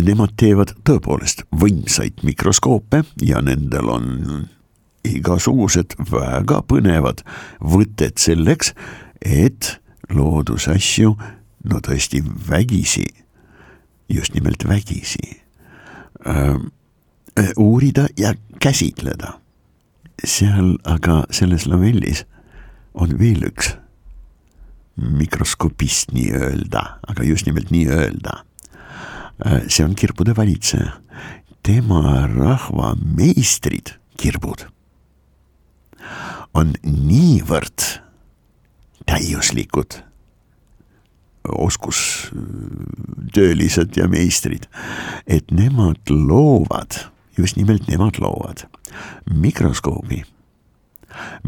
nemad 0.00 0.32
teevad 0.40 0.72
tõepoolest 0.86 1.44
võimsaid 1.50 2.22
mikroskoope 2.24 3.02
ja 3.22 3.42
nendel 3.44 3.90
on 3.92 4.10
igasugused 5.06 5.96
väga 6.10 6.62
põnevad 6.68 7.24
võtted 7.58 8.20
selleks, 8.22 8.72
et 9.20 9.76
loodusasju, 10.12 11.16
no 11.68 11.80
tõesti 11.82 12.22
vägisi, 12.48 13.06
just 14.12 14.34
nimelt 14.36 14.64
vägisi 14.68 15.42
äh,, 16.26 16.56
uurida 17.56 18.06
ja 18.18 18.34
käsitleda. 18.60 19.38
seal 20.24 20.76
aga 20.84 21.24
selles 21.30 21.66
novellis 21.66 22.24
on 22.94 23.18
veel 23.18 23.42
üks 23.48 23.72
mikroskopist 24.96 26.12
nii-öelda, 26.12 26.82
aga 27.08 27.24
just 27.24 27.46
nimelt 27.46 27.70
nii-öelda 27.72 28.42
Äh, 29.46 29.62
see 29.68 29.84
on 29.84 29.94
kirbude 29.98 30.36
valitseja, 30.36 30.92
tema 31.66 32.26
rahva 32.30 32.94
meistrid, 33.00 33.86
kirbud, 34.20 34.66
on 36.54 36.72
niivõrd 36.84 37.82
täiuslikud 39.08 40.02
oskustöölised 41.42 43.96
ja 43.98 44.06
meistrid, 44.06 44.68
et 45.26 45.50
nemad 45.50 45.98
loovad, 46.12 47.10
just 47.38 47.56
nimelt 47.56 47.88
nemad 47.88 48.18
loovad 48.20 48.66
mikroskoobi, 49.34 50.22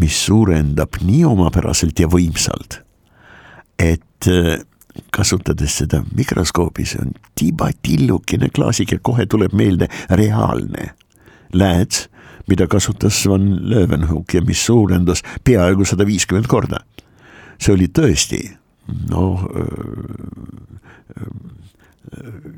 mis 0.01 0.21
suurendab 0.27 1.01
nii 1.05 1.25
omapäraselt 1.29 1.99
ja 2.01 2.09
võimsalt, 2.11 2.81
et 3.79 4.29
äh, 4.31 4.63
kasutades 5.15 5.79
seda 5.83 6.03
mikroskoobi, 6.15 6.87
see 6.87 7.03
on 7.03 7.15
tibatillukene 7.39 8.51
klaasike, 8.55 9.01
kohe 9.03 9.27
tuleb 9.27 9.55
meelde 9.57 9.89
reaalne 10.11 10.93
lääts, 11.55 12.09
mida 12.49 12.67
kasutas 12.69 13.23
Van 13.29 13.47
Leeuwenhoek 13.71 14.35
ja 14.37 14.43
mis 14.45 14.61
suurendas 14.67 15.23
peaaegu 15.45 15.85
sada 15.89 16.07
viiskümmend 16.07 16.47
korda. 16.51 16.85
see 17.59 17.73
oli 17.73 17.87
tõesti 17.89 18.41
noh 19.09 19.45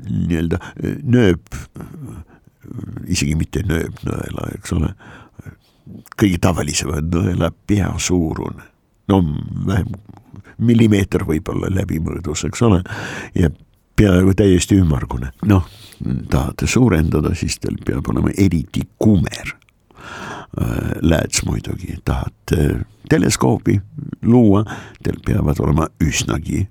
nii-öelda 0.09 0.59
nööp, 1.03 1.55
isegi 3.07 3.35
mitte 3.39 3.63
nööpnõela, 3.67 4.49
eks 4.57 4.73
ole, 4.75 4.91
kõige 6.19 6.39
tavalisema 6.43 7.01
nõela 7.03 7.51
peasuurune, 7.67 8.65
no 9.07 9.21
vähem 9.67 9.93
millimeeter 10.57 11.23
võib-olla 11.27 11.69
läbimõõdus, 11.71 12.45
eks 12.47 12.63
ole, 12.65 12.81
ja 13.37 13.49
peaaegu 13.97 14.33
täiesti 14.37 14.77
ümmargune. 14.81 15.31
noh, 15.45 15.67
tahate 16.29 16.67
suurendada, 16.67 17.33
siis 17.35 17.57
teil 17.59 17.77
peab 17.85 18.09
olema 18.09 18.33
eriti 18.37 18.83
kumer 19.01 19.53
äh, 19.53 20.91
lääts 21.01 21.45
muidugi, 21.45 21.97
tahate 22.05 22.85
teleskoobi 23.09 23.79
luua, 24.21 24.63
teil 25.03 25.21
peavad 25.25 25.61
olema 25.63 25.87
üsnagi 26.03 26.67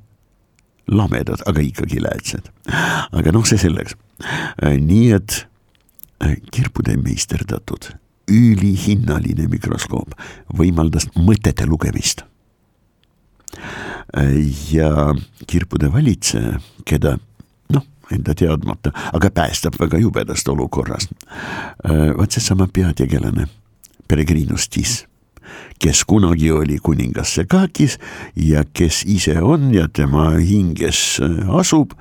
lamedad, 0.87 1.43
aga 1.47 1.61
ikkagi 1.61 2.03
läätsed. 2.03 2.51
aga 3.13 3.33
noh, 3.35 3.47
see 3.47 3.59
selleks. 3.59 3.97
Äh, 4.63 4.79
nii 4.79 5.13
et 5.19 5.47
äh, 6.25 6.37
kirbude 6.51 6.97
meisterdatud. 6.97 7.93
Ülihinnaline 8.31 9.47
mikroskoop. 9.51 10.17
Võimaldas 10.59 11.09
mõtete 11.15 11.67
lugemist. 11.67 12.25
Ja 14.73 15.15
kirpude 15.47 15.89
valitseja, 15.93 16.59
keda 16.85 17.15
noh, 17.73 17.85
enda 18.13 18.35
teadmata, 18.37 18.91
aga 19.15 19.31
päästab 19.31 19.79
väga 19.81 19.99
jubedast 20.03 20.49
olukorrast. 20.49 21.15
vaat 22.19 22.31
seesama 22.31 22.67
peategelane, 22.67 23.47
Peregrinus 24.09 24.69
Tis, 24.69 25.07
kes 25.79 26.05
kunagi 26.05 26.51
oli 26.53 26.79
kuningas 26.83 27.35
Sekakis 27.35 27.99
ja 28.37 28.65
kes 28.73 29.03
ise 29.07 29.41
on 29.43 29.75
ja 29.75 29.89
tema 29.89 30.31
hinges 30.39 31.21
asub, 31.49 31.93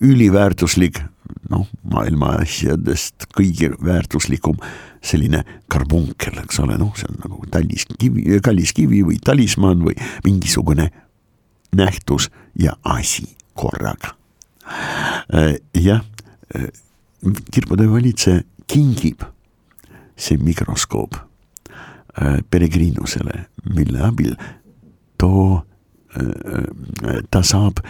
üliväärtuslik, 0.00 1.00
noh, 1.50 1.68
maailma 1.90 2.38
asjadest 2.42 3.28
kõige 3.36 3.72
väärtuslikum 3.84 4.58
selline 5.04 5.42
karbunkel, 5.72 6.38
eks 6.44 6.60
ole, 6.64 6.78
noh, 6.80 6.94
see 6.96 7.08
on 7.10 7.20
nagu 7.22 7.40
talliskivi, 7.52 8.40
kallis 8.44 8.72
kivi 8.76 9.02
või 9.06 9.18
talismann 9.24 9.84
või 9.84 9.96
mingisugune 10.24 10.90
nähtus 11.74 12.30
ja 12.58 12.76
asi 12.84 13.26
korraga. 13.54 14.14
Äh, 15.34 15.56
jah, 15.74 16.04
äh, 16.54 16.68
kirbude 17.52 17.90
valitseja 17.90 18.42
kingib 18.70 19.24
see 20.16 20.38
mikroskoop 20.40 21.16
äh, 21.16 22.40
Peregrinusele, 22.50 23.46
mille 23.74 24.02
abil 24.04 24.34
too, 25.18 25.62
ta 27.34 27.40
saab 27.42 27.80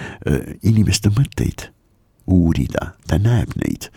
inimeste 0.64 1.10
mõtteid 1.12 1.66
uurida, 2.26 2.92
ta 3.08 3.18
näeb 3.20 3.52
neid 3.60 3.90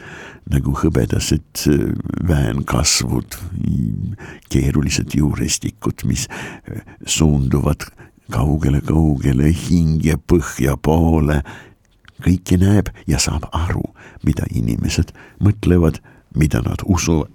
nagu 0.51 0.73
hõbedased 0.79 1.63
äh, 1.67 1.85
väänkasvud, 2.27 3.37
keerulised 4.51 5.15
juurestikud, 5.17 6.05
mis 6.07 6.27
äh, 6.31 6.83
suunduvad 7.05 7.87
kaugele-kaugele 8.31 9.51
hinge 9.67 10.17
põhja 10.27 10.77
poole. 10.77 11.41
kõike 12.17 12.57
näeb 12.57 12.87
ja 13.07 13.19
saab 13.21 13.43
aru, 13.53 13.83
mida 14.25 14.47
inimesed 14.49 15.11
mõtlevad, 15.39 15.99
mida 16.33 16.63
nad 16.65 16.81
usuvad 16.85 17.29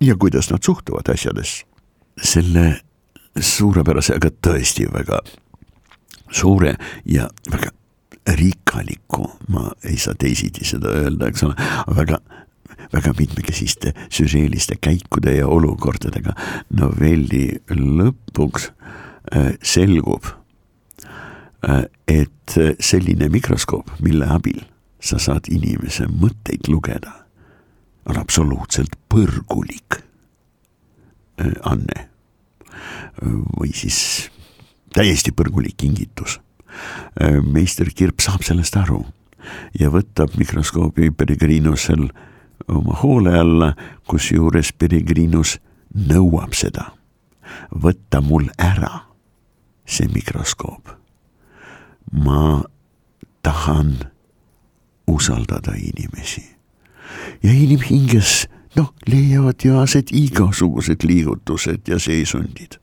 ja 0.00 0.16
kuidas 0.16 0.50
nad 0.50 0.62
suhtuvad 0.62 1.08
asjadesse. 1.08 1.64
selle 2.22 2.80
suurepärase, 3.40 4.14
aga 4.14 4.30
tõesti 4.30 4.88
väga 4.92 5.20
suure 6.30 6.74
ja 7.04 7.28
väga 7.50 7.70
rikkalikku, 8.36 9.24
ma 9.48 9.70
ei 9.84 9.96
saa 10.00 10.14
teisiti 10.18 10.66
seda 10.68 10.92
öelda, 11.00 11.30
eks 11.30 11.46
ole, 11.46 11.54
väga 11.96 12.18
väga 12.92 13.12
mitmekesiste 13.18 13.92
sürreeliste 14.10 14.76
käikude 14.80 15.34
ja 15.36 15.46
olukordadega 15.46 16.32
novelli 16.78 17.58
lõpuks 17.70 18.70
äh, 18.70 19.52
selgub, 19.62 20.30
äh, 21.68 21.84
et 22.08 22.58
selline 22.80 23.28
mikroskoop, 23.32 23.98
mille 24.04 24.28
abil 24.32 24.62
sa 25.04 25.20
saad 25.22 25.50
inimese 25.52 26.08
mõtteid 26.10 26.70
lugeda, 26.72 27.12
on 28.08 28.18
absoluutselt 28.18 28.96
põrgulik 29.12 30.00
äh, 30.00 31.52
anne. 31.68 32.06
Või 33.18 33.72
siis 33.74 34.28
täiesti 34.94 35.32
põrgulik 35.34 35.76
kingitus. 35.82 36.38
Meister 37.42 37.90
Kirp 37.94 38.20
saab 38.20 38.44
sellest 38.46 38.76
aru 38.76 39.04
ja 39.78 39.90
võtab 39.92 40.34
mikroskoobi 40.38 41.10
Peregrinusel 41.10 42.08
oma 42.68 42.98
hoole 43.02 43.32
alla, 43.38 43.72
kusjuures 44.08 44.72
Peregrinus 44.72 45.58
nõuab 45.94 46.54
seda. 46.54 46.92
võtta 47.72 48.20
mul 48.20 48.50
ära 48.58 49.08
see 49.86 50.08
mikroskoop. 50.12 50.88
ma 52.12 52.62
tahan 53.42 53.96
usaldada 55.06 55.72
inimesi 55.76 56.44
ja 57.42 57.52
inimhinges 57.52 58.48
noh, 58.76 58.92
leiavad 59.06 59.64
ju 59.64 59.78
aset 59.80 60.12
igasugused 60.12 61.04
liigutused 61.04 61.88
ja 61.88 61.98
seisundid. 61.98 62.78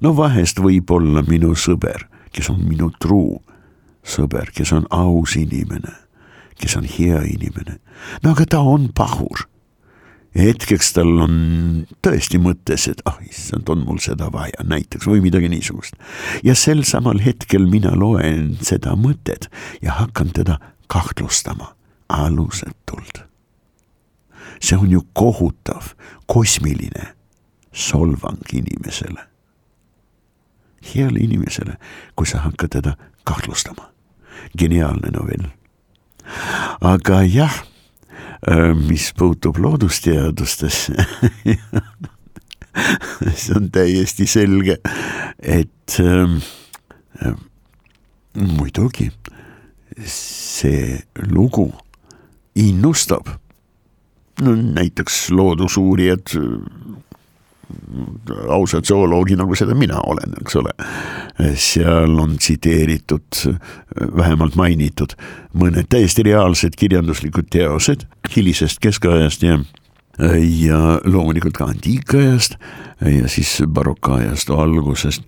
no 0.00 0.16
vahest 0.16 0.60
võib 0.60 0.90
olla 0.90 1.22
minu 1.22 1.54
sõber, 1.54 2.08
kes 2.34 2.50
on 2.50 2.64
minu 2.68 2.90
truu 3.00 3.38
sõber, 4.04 4.50
kes 4.52 4.74
on 4.76 4.88
aus 4.90 5.36
inimene 5.40 6.04
kes 6.60 6.76
on 6.76 6.86
hea 6.88 7.22
inimene. 7.28 7.78
no 8.22 8.30
aga 8.30 8.46
ta 8.46 8.60
on 8.60 8.88
pahur. 8.94 9.46
hetkeks 10.34 10.92
tal 10.96 11.20
on 11.22 11.34
tõesti 12.02 12.40
mõttes, 12.42 12.88
et 12.90 13.02
ah 13.06 13.14
oh, 13.14 13.26
issand, 13.28 13.68
on 13.70 13.84
mul 13.86 14.00
seda 14.02 14.30
vaja 14.34 14.66
näiteks 14.66 15.06
või 15.10 15.22
midagi 15.24 15.50
niisugust. 15.50 15.98
ja 16.44 16.54
sel 16.58 16.84
samal 16.84 17.22
hetkel 17.24 17.68
mina 17.70 17.94
loen 17.98 18.56
seda 18.62 18.96
mõtet 18.98 19.50
ja 19.82 19.98
hakkan 20.00 20.32
teda 20.34 20.58
kahtlustama 20.86 21.74
alusetult. 22.08 23.24
see 24.60 24.78
on 24.78 24.90
ju 24.90 25.04
kohutav, 25.12 25.94
kosmiline 26.26 27.12
solvang 27.72 28.42
inimesele 28.52 29.33
heale 30.94 31.20
inimesele, 31.20 31.76
kui 32.16 32.26
sa 32.26 32.44
hakkad 32.44 32.76
teda 32.78 32.96
kahtlustama. 33.24 33.90
geniaalne 34.58 35.10
novell 35.10 35.46
aga 36.80 37.22
jah, 37.28 37.54
äh, 38.48 38.74
mis 38.74 39.12
puutub 39.16 39.58
loodusteadustesse 39.58 40.94
see 43.34 43.54
on 43.56 43.70
täiesti 43.72 44.26
selge, 44.26 44.78
et 45.38 45.98
ähm, 46.02 46.40
äh, 47.22 47.36
muidugi 48.34 49.10
see 50.10 50.98
lugu 51.30 51.68
innustab 52.58 53.28
no 54.42 54.54
näiteks 54.54 55.28
loodusuurijad 55.30 56.34
ausad 58.48 58.86
zooloogi, 58.88 59.36
nagu 59.38 59.56
seda 59.58 59.74
mina 59.78 60.00
olen, 60.06 60.34
eks 60.40 60.56
ole. 60.60 60.74
seal 61.60 62.18
on 62.20 62.36
tsiteeritud, 62.38 63.40
vähemalt 64.16 64.56
mainitud 64.58 65.16
mõned 65.58 65.88
täiesti 65.90 66.24
reaalsed 66.26 66.76
kirjanduslikud 66.78 67.50
teosed 67.50 68.06
hilisest 68.36 68.82
keskajast 68.82 69.42
ja 69.42 69.58
ja 70.46 71.00
loomulikult 71.04 71.56
ka 71.58 71.66
antiikajast 71.72 72.54
ja 73.00 73.28
siis 73.28 73.62
barokajast 73.66 74.50
algusest. 74.50 75.22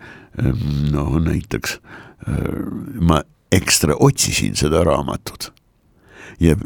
no 0.93 1.19
näiteks 1.19 1.81
ma 3.01 3.23
ekstra 3.53 3.97
otsisin 3.99 4.57
seda 4.57 4.85
raamatut 4.85 5.53
ja 6.41 6.57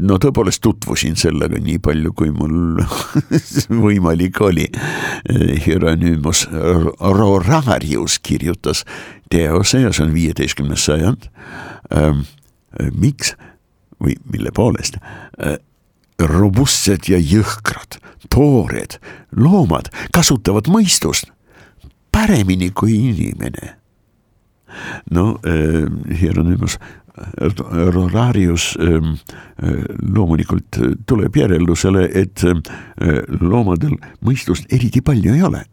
no 0.00 0.18
tõepoolest 0.20 0.62
tutvusin 0.64 1.16
sellega 1.20 1.60
nii 1.60 1.78
palju, 1.84 2.12
kui 2.16 2.30
mul 2.34 2.80
võimalik 3.84 4.40
oli. 4.44 4.68
Hieronymus 5.66 6.46
Rorarius 6.52 8.18
kirjutas 8.22 8.84
teose 9.30 9.84
ja 9.84 9.92
see 9.92 10.06
on 10.06 10.14
viieteistkümnes 10.16 10.88
sajand 10.88 11.28
ähm,. 11.92 12.26
miks 12.94 13.34
või 14.02 14.14
mille 14.30 14.52
poolest 14.54 14.98
äh, 15.00 15.56
robustsed 16.18 17.08
ja 17.10 17.18
jõhkrad, 17.18 17.98
toored 18.30 18.98
loomad 19.36 19.90
kasutavad 20.14 20.70
mõistust 20.70 21.32
paremini 22.12 22.70
kui 22.70 22.94
inimene. 23.10 23.74
no 25.10 25.38
äh, 25.46 25.88
Hieronymus 26.20 26.78
Rorarius 27.94 28.76
ähm, 28.80 29.16
äh, 29.62 29.84
loomulikult 30.14 30.78
tuleb 31.06 31.36
järeldusele, 31.36 32.08
et 32.14 32.44
äh, 32.44 32.58
loomadel 33.40 33.96
mõistust 34.24 34.68
eriti 34.72 35.00
palju 35.00 35.34
ei 35.34 35.42
ole. 35.42 35.64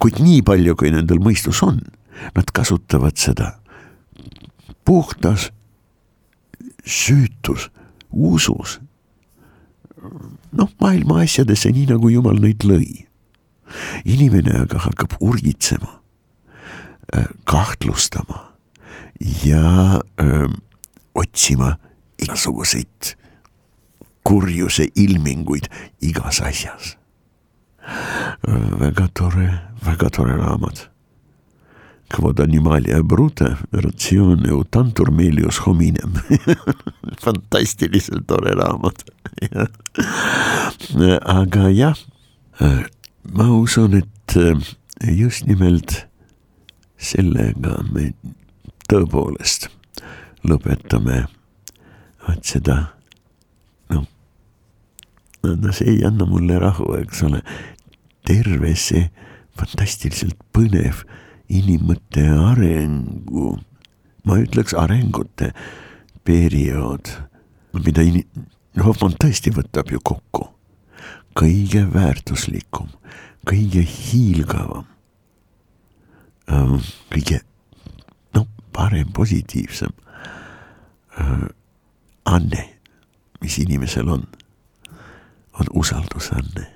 kuid 0.00 0.16
nii 0.24 0.42
palju, 0.42 0.74
kui 0.80 0.90
nendel 0.90 1.18
mõistus 1.20 1.60
on, 1.62 1.82
nad 2.34 2.50
kasutavad 2.56 3.18
seda 3.20 3.58
puhtas 4.88 5.50
süütus, 6.88 7.68
usus. 8.10 8.80
noh, 10.52 10.70
maailma 10.80 11.20
asjadesse, 11.20 11.68
nii 11.74 11.90
nagu 11.92 12.08
jumal 12.08 12.40
neid 12.40 12.64
lõi. 12.64 13.04
inimene 14.08 14.62
aga 14.62 14.80
hakkab 14.86 15.18
urgitsema, 15.20 16.00
kahtlustama 17.44 18.48
ja 19.44 20.00
öö, 20.20 20.44
ähm, 20.44 20.52
otsima 21.18 21.74
igasuguseid 22.22 23.18
kurjuse 24.28 24.88
ilminguid 24.94 25.68
igas 26.04 26.42
asjas. 26.44 26.96
väga 28.78 29.08
tore, 29.14 29.48
väga 29.84 30.10
tore 30.10 30.36
raamat. 30.36 30.88
Quod 32.08 32.40
animalia 32.40 33.02
brute, 33.04 33.50
ratsioone 33.72 34.52
utantur 34.56 35.10
melius 35.12 35.58
hominem 35.66 36.14
fantastiliselt 37.22 38.24
tore 38.28 38.54
raamat 38.56 39.04
aga 41.40 41.68
jah, 41.76 41.98
ma 43.32 43.48
usun, 43.52 44.00
et 44.00 44.36
just 45.04 45.44
nimelt 45.48 46.04
sellega 46.96 47.76
me 47.92 48.12
tõepoolest 48.88 49.68
lõpetame. 50.48 51.24
Vot 52.26 52.44
seda, 52.44 52.76
noh, 53.92 54.04
no 55.48 55.72
see 55.72 55.94
ei 55.94 56.04
anna 56.06 56.26
mulle 56.28 56.58
rahu, 56.60 56.90
eks 56.98 57.22
ole, 57.28 57.40
terve 58.28 58.74
see 58.76 59.06
fantastiliselt 59.58 60.36
põnev 60.54 61.04
inimmõtte 61.48 62.26
arengu, 62.28 63.54
ma 64.28 64.36
ütleks 64.42 64.76
arengute 64.76 65.52
periood, 66.28 67.10
mida 67.72 68.04
in-, 68.04 68.26
Hoffmann 68.78 69.16
tõesti 69.18 69.50
võtab 69.50 69.88
ju 69.90 69.98
kokku, 70.04 70.44
kõige 71.38 71.86
väärtuslikum, 71.90 72.92
kõige 73.48 73.82
hiilgavam, 73.82 74.84
kõige 76.46 77.40
noh, 78.36 78.46
parem, 78.76 79.08
positiivsem 79.16 79.96
anne, 82.24 82.64
mis 83.40 83.58
inimesel 83.58 84.08
on, 84.08 84.26
on 85.60 85.66
usaldusanne. 85.72 86.66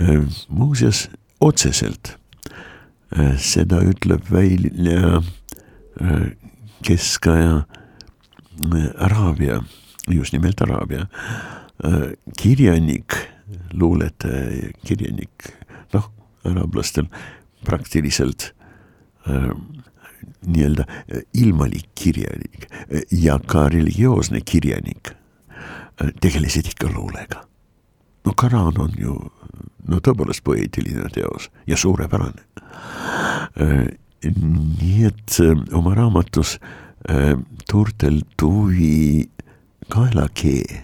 Äh, 0.00 0.22
muuseas, 0.48 1.08
otseselt 1.40 2.16
äh, 3.16 3.36
seda 3.38 3.80
ütleb 3.82 4.30
välja 4.32 5.22
keskaja 6.84 7.64
Araabia, 9.00 9.62
just 10.12 10.34
nimelt 10.36 10.60
Araabia 10.60 11.06
kirjanik, 12.36 13.16
luuletaja, 13.72 14.70
kirjanik, 14.86 15.50
noh, 15.92 16.10
araablastel 16.44 17.08
praktiliselt 17.64 18.52
nii-öelda 20.46 20.84
eh, 21.08 21.22
ilmalik 21.34 21.88
kirjanik 21.94 22.66
eh, 22.88 23.02
ja 23.10 23.38
ka 23.46 23.68
religioosne 23.68 24.40
kirjanik 24.40 25.10
eh, 25.10 26.12
tegelesid 26.20 26.72
ikka 26.72 26.90
luulega. 26.92 27.44
no 28.24 28.32
Koraan 28.36 28.80
on 28.80 28.92
ju 28.98 29.14
no 29.88 30.00
tõepoolest 30.02 30.42
poeetiline 30.44 31.08
teos 31.14 31.50
ja 31.66 31.76
suurepärane. 31.76 32.42
nii 34.80 35.04
et 35.06 35.36
oma 35.72 35.94
raamatus 35.94 36.58
Turtelduvi 37.70 39.30
kaelakee 39.88 40.82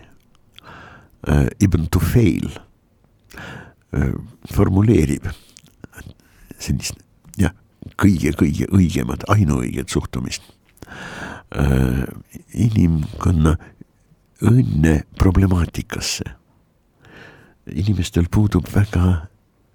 Ibn 1.61 1.89
Tufeil 1.91 2.47
formuleerib 4.55 5.27
sellist 6.59 7.03
kõige-kõige 8.03 8.67
õigemat, 8.73 9.25
ainuõiget 9.29 9.89
suhtumist 9.89 10.43
inimkonna 12.55 13.57
õnne 14.43 15.03
problemaatikasse. 15.19 16.25
inimestel 17.75 18.25
puudub 18.31 18.67
väga 18.75 19.27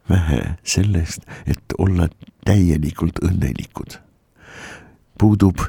vähe 0.09 0.57
sellest, 0.63 1.21
et 1.45 1.73
olla 1.77 2.09
täielikult 2.45 3.19
õnnelikud. 3.23 3.99
puudub 5.19 5.59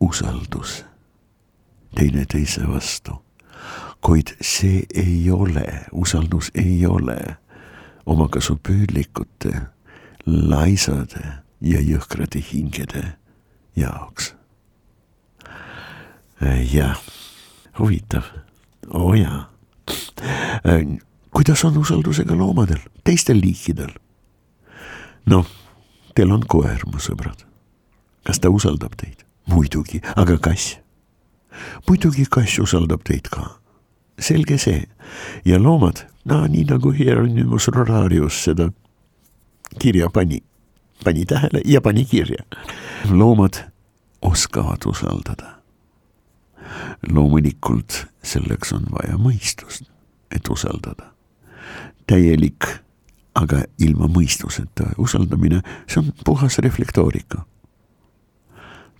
usaldus 0.00 0.84
teineteise 1.94 2.68
vastu, 2.68 3.22
kuid 4.00 4.36
see 4.40 4.82
ei 4.94 5.30
ole, 5.30 5.86
usaldus 5.92 6.50
ei 6.54 6.86
ole 6.86 7.36
omakasupüüdlikute, 8.06 9.60
laisade 10.26 11.24
ja 11.60 11.80
jõhkrate 11.80 12.42
hingede 12.52 13.16
jaoks. 13.76 14.34
jah, 16.72 17.00
huvitav, 17.78 18.24
oo 18.90 19.08
oh 19.08 19.18
jaa 19.18 19.54
kuidas 21.34 21.64
on 21.64 21.78
usaldusega 21.78 22.36
loomadel, 22.36 22.78
teistel 23.04 23.40
liikidel? 23.40 23.90
noh, 25.26 25.46
teil 26.14 26.30
on 26.32 26.44
koer, 26.46 26.84
mu 26.86 27.00
sõbrad. 27.02 27.44
kas 28.24 28.40
ta 28.40 28.50
usaldab 28.50 28.94
teid? 28.96 29.24
muidugi, 29.50 30.00
aga 30.16 30.38
kass? 30.38 30.78
muidugi 31.88 32.26
kass 32.30 32.58
usaldab 32.62 33.02
teid 33.04 33.28
ka, 33.32 33.58
selge 34.18 34.58
see. 34.58 34.86
ja 35.44 35.58
loomad, 35.58 36.06
no 36.24 36.44
nii 36.46 36.64
nagu 36.70 36.94
Hieronymus 36.94 37.68
Rorarius 37.68 38.44
seda 38.46 38.70
kirja 39.78 40.10
pani, 40.10 40.42
pani 41.04 41.24
tähele 41.26 41.62
ja 41.64 41.80
pani 41.80 42.04
kirja. 42.04 42.44
loomad 43.10 43.54
oskavad 44.22 44.86
usaldada. 44.86 45.54
loomulikult 47.12 48.06
selleks 48.22 48.72
on 48.72 48.86
vaja 48.92 49.18
mõistust, 49.18 49.90
et 50.30 50.48
usaldada 50.48 51.14
täielik, 52.06 52.66
aga 53.34 53.64
ilma 53.82 54.08
mõistuseta 54.10 54.92
usaldamine, 55.00 55.62
see 55.88 56.00
on 56.02 56.12
puhas 56.24 56.58
reflektoorika. 56.62 57.44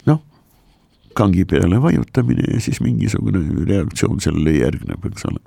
noh, 0.06 0.22
kangi 1.14 1.44
peale 1.44 1.82
vajutamine 1.82 2.54
ja 2.54 2.60
siis 2.60 2.80
mingisugune 2.80 3.44
reaktsioon 3.66 4.20
sellele 4.20 4.56
järgneb, 4.58 5.04
eks 5.10 5.28
ole. 5.30 5.40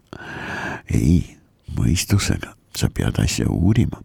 ei, 0.93 1.37
mõistusega, 1.79 2.55
sa 2.77 2.89
pead 2.89 3.19
asja 3.23 3.49
uurima, 3.49 4.01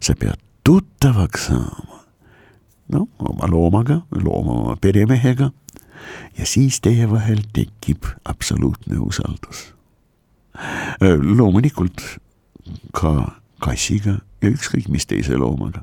sa 0.00 0.14
pead 0.18 0.38
tuttavaks 0.68 1.46
saama. 1.46 2.04
noh, 2.92 3.08
oma 3.18 3.46
loomaga, 3.48 4.02
looma 4.12 4.52
oma 4.52 4.74
peremehega 4.76 5.50
ja 6.38 6.46
siis 6.46 6.80
teie 6.84 7.06
vahel 7.10 7.40
tekib 7.56 8.04
absoluutne 8.24 8.98
usaldus. 9.00 9.74
loomulikult 11.22 12.04
ka 12.92 13.12
kassiga 13.64 14.18
ja 14.42 14.50
ükskõik 14.52 14.92
mis 14.92 15.08
teise 15.08 15.40
loomaga. 15.40 15.80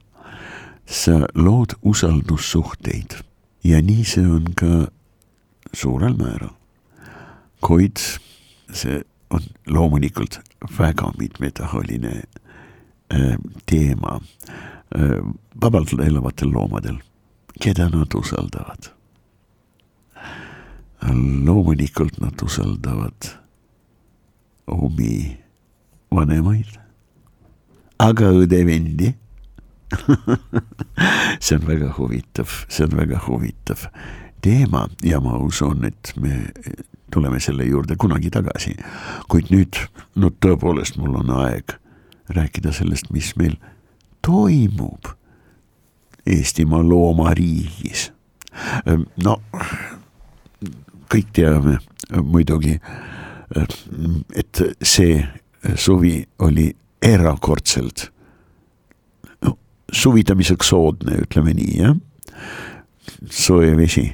sa 0.86 1.26
lood 1.34 1.74
usaldussuhteid 1.82 3.18
ja 3.64 3.82
nii 3.82 4.06
see 4.06 4.28
on 4.38 4.54
ka 4.54 4.88
suurel 5.74 6.14
määral. 6.14 6.54
kuid 7.62 7.98
see 8.70 9.02
on 9.30 9.42
loomulikult 9.66 10.40
väga 10.78 11.12
mitmetahuline 11.18 12.18
äh, 12.22 12.45
teema. 13.66 14.20
Äh, 14.96 15.22
vabalt 15.62 15.94
elavatel 15.94 16.52
loomadel, 16.52 16.98
keda 17.62 17.90
nad 17.90 18.14
usaldavad. 18.16 18.92
loomulikult 21.46 22.18
nad 22.20 22.42
usaldavad 22.42 23.28
omi 24.68 25.38
vanemaid, 26.10 26.80
aga 28.00 28.32
õde-vendi 28.34 29.12
see 31.46 31.60
on 31.60 31.68
väga 31.68 31.92
huvitav, 31.98 32.50
see 32.68 32.88
on 32.88 32.98
väga 32.98 33.22
huvitav 33.28 33.86
teema. 34.42 34.88
Ja 35.04 35.22
ma 35.22 35.38
usun, 35.38 35.86
et 35.86 36.14
me 36.18 36.48
tuleme 37.14 37.40
selle 37.40 37.68
juurde 37.70 37.96
kunagi 37.96 38.32
tagasi. 38.34 38.76
kuid 39.30 39.54
nüüd, 39.54 39.78
no 40.16 40.32
tõepoolest, 40.34 40.98
mul 40.98 41.20
on 41.22 41.30
aeg 41.44 41.78
rääkida 42.30 42.72
sellest, 42.74 43.12
mis 43.12 43.36
meil 43.36 43.56
toimub 44.26 45.14
Eestimaa 46.26 46.82
loomariigis. 46.82 48.12
no 49.24 49.42
kõik 51.14 51.28
teame 51.34 51.78
muidugi, 52.24 52.80
et 54.36 54.62
see 54.82 55.20
suvi 55.76 56.24
oli 56.40 56.72
erakordselt 57.02 58.08
no, 59.46 59.58
suvitamiseks 59.92 60.70
soodne, 60.74 61.20
ütleme 61.28 61.54
nii, 61.54 61.78
jah. 61.78 61.96
soe 63.30 63.76
vesi 63.78 64.08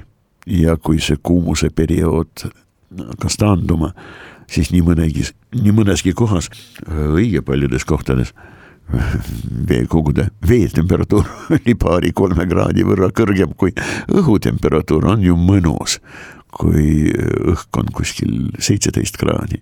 ja 0.46 0.76
kui 0.78 1.00
see 1.00 1.20
kuumuse 1.24 1.70
periood 1.70 2.50
hakkas 2.98 3.38
taanduma, 3.40 3.94
siis 4.52 4.72
nii 4.74 4.84
mõnegi, 4.86 5.28
nii 5.56 5.76
mõneski 5.76 6.16
kohas, 6.18 6.50
õige 6.90 7.44
paljudes 7.46 7.86
kohtades 7.88 8.34
veekogude 9.70 10.28
veetemperatuur 10.48 11.28
oli 11.58 11.78
paari-kolme 11.80 12.48
kraadi 12.50 12.86
võrra 12.88 13.12
kõrgem 13.16 13.56
kui 13.58 13.74
õhutemperatuur, 14.12 15.08
on 15.16 15.26
ju 15.26 15.38
mõnus 15.40 16.00
kui 16.52 17.08
õhk 17.48 17.80
on 17.80 17.92
kuskil 17.96 18.50
seitseteist 18.60 19.16
kraadi, 19.20 19.62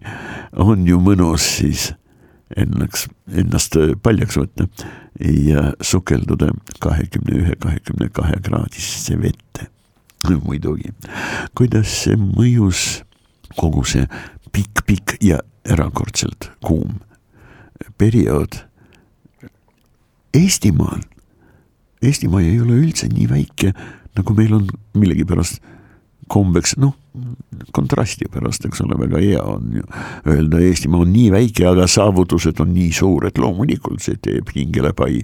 on 0.57 0.87
ju 0.87 0.97
mõnus 1.03 1.45
siis 1.59 1.91
ennaks, 2.57 3.07
ennast 3.29 3.77
paljaks 4.03 4.39
võtta 4.39 4.65
ja 5.21 5.69
sukelduda 5.85 6.49
kahekümne 6.81 7.43
ühe, 7.43 7.57
kahekümne 7.61 8.09
kahe 8.13 8.39
kraadisesse 8.45 9.19
vette. 9.21 9.69
muidugi, 10.47 10.91
kuidas 11.55 11.93
see 12.03 12.17
mõjus, 12.19 13.03
kogu 13.55 13.85
see 13.87 14.03
pikk-pikk 14.53 15.17
ja 15.23 15.39
erakordselt 15.65 16.51
kuum 16.65 16.99
periood 17.97 18.59
Eestimaal. 20.33 21.01
Eestimaa 22.05 22.41
ei 22.45 22.59
ole 22.61 22.77
üldse 22.77 23.09
nii 23.09 23.25
väike, 23.31 23.73
nagu 24.15 24.35
meil 24.37 24.53
on 24.55 24.67
millegipärast 24.93 25.57
kombeks, 26.29 26.75
noh, 26.77 26.93
kontrasti 27.73 28.27
pärast, 28.31 28.67
eks 28.69 28.83
ole, 28.85 28.99
väga 29.01 29.19
hea 29.23 29.41
on 29.41 29.79
ju 29.79 29.85
öelda, 30.29 30.61
Eestimaa 30.63 31.01
on 31.01 31.11
nii 31.13 31.31
väike, 31.33 31.65
aga 31.71 31.87
saavutused 31.89 32.61
on 32.61 32.71
nii 32.75 32.91
suured, 32.95 33.41
loomulikult 33.41 34.05
see 34.05 34.19
teeb 34.21 34.53
hingele 34.55 34.93
pai, 34.95 35.17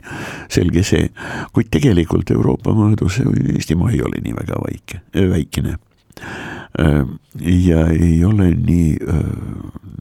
selge 0.51 0.83
see. 0.88 1.11
kuid 1.53 1.69
tegelikult 1.71 2.33
Euroopa 2.33 2.73
mõõdus 2.75 3.21
Eestimaa 3.53 3.93
ei 3.93 4.01
ole 4.03 4.23
nii 4.25 4.35
väga 4.41 4.61
väike, 4.65 5.03
väikene. 5.35 5.77
Ja 6.15 7.88
ei 7.91 8.23
ole 8.25 8.49
nii 8.56 8.97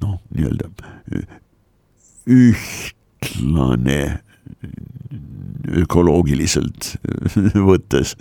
noh, 0.00 0.18
nii-öelda 0.34 0.68
ühtlane 2.34 4.00
ökoloogiliselt 5.74 6.94
võttes. 7.68 8.14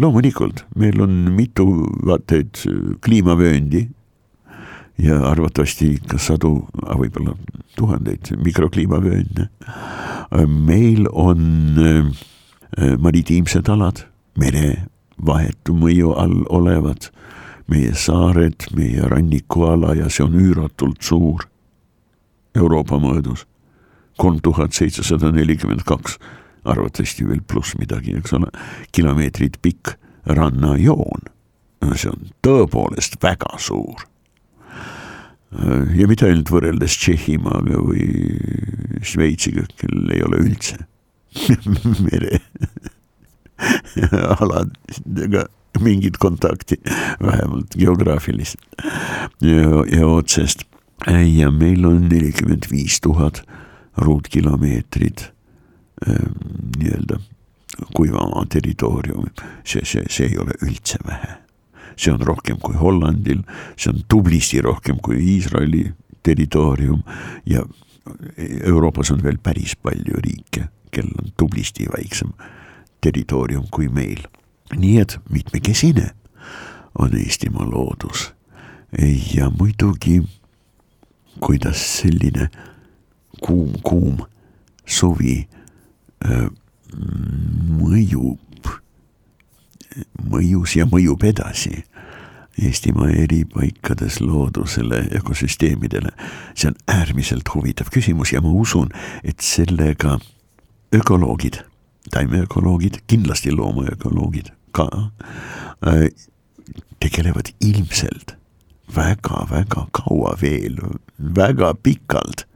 loomulikult, 0.00 0.64
meil 0.76 1.02
on 1.04 1.18
mitu 1.34 1.66
vaateid 2.06 2.62
kliimavööndi 3.04 3.84
ja 5.02 5.18
arvatavasti 5.28 5.96
ka 6.08 6.18
sadu, 6.22 6.68
võib-olla 6.72 7.34
tuhandeid 7.76 8.34
mikrokliimavöönde. 8.44 9.48
meil 10.46 11.06
on 11.12 11.40
äh, 11.78 12.96
maritiimsed 12.98 13.68
alad, 13.68 14.04
mere 14.38 14.86
vahetu 15.26 15.74
mõju 15.78 16.14
all 16.18 16.44
olevad, 16.52 17.10
meie 17.70 17.94
saared, 17.96 18.68
meie 18.76 19.08
rannikuala 19.08 19.94
ja 19.98 20.10
see 20.12 20.24
on 20.26 20.38
üüratult 20.40 21.02
suur. 21.02 21.48
Euroopa 22.54 23.00
mõõdus. 23.02 23.46
kolm 24.16 24.38
tuhat 24.38 24.70
seitsesada 24.72 25.32
nelikümmend 25.34 25.82
kaks, 25.82 26.20
arvatavasti 26.64 27.24
veel 27.26 27.40
pluss 27.42 27.74
midagi, 27.74 28.14
eks 28.14 28.32
ole, 28.32 28.46
kilomeetrit 28.92 29.58
pikk 29.62 29.96
rannajoon. 30.26 31.30
see 31.96 32.10
on 32.10 32.30
tõepoolest 32.42 33.18
väga 33.22 33.58
suur. 33.58 34.06
ja 35.94 36.06
mitte 36.06 36.26
ainult 36.26 36.50
võrreldes 36.50 36.96
Tšehhimaaga 36.98 37.78
või 37.78 38.06
Šveitsiga, 39.02 39.66
kellel 39.76 40.10
ei 40.10 40.22
ole 40.22 40.40
üldse 40.46 40.78
mere 42.06 42.40
aladega 44.40 45.46
mingit 45.80 46.16
kontakti, 46.16 46.76
vähemalt 47.22 47.74
geograafilist 47.78 48.56
ja, 49.42 49.98
ja 49.98 50.06
otsest. 50.06 50.62
ja 51.36 51.50
meil 51.50 51.84
on 51.84 52.08
nelikümmend 52.08 52.70
viis 52.70 53.00
tuhat 53.00 53.42
ruutkilomeetrit 53.96 55.32
ähm, 56.08 56.32
nii-öelda 56.78 57.18
kuivamaa 57.96 58.46
territooriumi, 58.48 59.30
see, 59.64 59.82
see, 59.84 60.04
see 60.10 60.26
ei 60.26 60.38
ole 60.38 60.54
üldse 60.62 60.98
vähe. 61.06 61.40
see 61.96 62.10
on 62.12 62.22
rohkem 62.26 62.58
kui 62.58 62.74
Hollandil, 62.74 63.42
see 63.76 63.92
on 63.92 64.02
tublisti 64.08 64.60
rohkem 64.62 64.98
kui 65.02 65.18
Iisraeli 65.34 65.92
territoorium 66.22 67.02
ja 67.46 67.62
Euroopas 68.64 69.10
on 69.10 69.22
veel 69.22 69.38
päris 69.42 69.76
palju 69.76 70.22
riike, 70.22 70.68
kellel 70.90 71.22
on 71.22 71.32
tublisti 71.38 71.86
väiksem 71.92 72.32
territoorium 73.04 73.68
kui 73.70 73.88
meil. 73.88 74.24
nii 74.74 74.98
et 74.98 75.18
mitmekesine 75.30 76.10
on 76.98 77.12
Eestimaa 77.16 77.66
loodus 77.70 78.32
ja 79.34 79.50
muidugi, 79.50 80.22
kuidas 81.40 81.82
selline 81.98 82.48
kuum, 83.44 83.72
kuum 83.82 84.22
suvi 84.86 85.48
öö, 86.24 86.48
mõjub, 87.78 88.70
mõjus 90.30 90.76
ja 90.78 90.86
mõjub 90.90 91.26
edasi 91.26 91.82
Eestimaa 92.62 93.10
eri 93.10 93.42
paikades 93.50 94.20
loodusele, 94.20 95.08
ökosüsteemidele. 95.18 96.12
see 96.54 96.68
on 96.68 96.76
äärmiselt 96.88 97.50
huvitav 97.54 97.90
küsimus 97.90 98.32
ja 98.32 98.40
ma 98.40 98.48
usun, 98.48 98.92
et 99.24 99.40
sellega 99.40 100.18
ökoloogid, 100.94 101.64
taimeökoloogid, 102.14 103.02
kindlasti 103.10 103.52
loomaökoloogid 103.52 104.52
ka 104.74 104.88
äh, 105.86 106.06
tegelevad 107.02 107.50
ilmselt 107.60 108.36
väga-väga 108.94 109.88
kaua 109.96 110.36
veel, 110.40 110.78
väga 111.18 111.74
pikalt, 111.82 112.46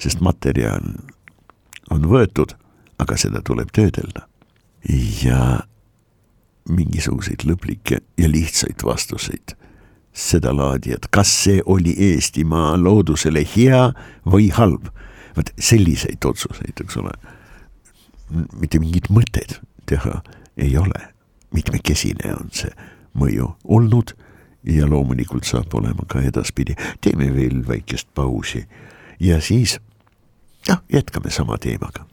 sest 0.00 0.22
materjal 0.24 0.86
on 1.90 2.06
võetud 2.06 2.54
aga 3.00 3.16
seda 3.20 3.42
tuleb 3.44 3.72
töödelda. 3.74 4.26
ja 5.24 5.60
mingisuguseid 6.70 7.42
lõplikke 7.44 7.98
ja 8.16 8.28
lihtsaid 8.30 8.80
vastuseid 8.84 9.52
sedalaadi, 10.16 10.94
et 10.96 11.08
kas 11.12 11.28
see 11.44 11.60
oli 11.68 11.92
Eestimaa 12.10 12.78
loodusele 12.80 13.42
hea 13.56 13.90
või 14.24 14.48
halb. 14.56 14.88
vot 15.36 15.52
selliseid 15.58 16.24
otsuseid, 16.26 16.80
eks 16.80 16.96
ole, 16.96 17.12
mitte 18.30 18.78
mingit 18.78 19.10
mõtet 19.10 19.60
teha 19.86 20.22
ei 20.56 20.76
ole. 20.78 21.08
mitmekesine 21.54 22.30
on 22.34 22.50
see 22.54 22.70
mõju 23.18 23.48
olnud 23.64 24.12
ja 24.64 24.86
loomulikult 24.86 25.44
saab 25.44 25.74
olema 25.74 26.06
ka 26.06 26.20
edaspidi. 26.22 26.74
teeme 27.00 27.34
veel 27.34 27.66
väikest 27.68 28.08
pausi 28.14 28.66
ja 29.20 29.40
siis 29.40 29.80
noh, 30.68 30.82
jätkame 30.92 31.30
sama 31.30 31.58
teemaga 31.58 32.06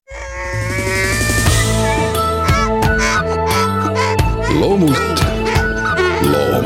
loomult 4.60 5.26
loom. 6.32 6.66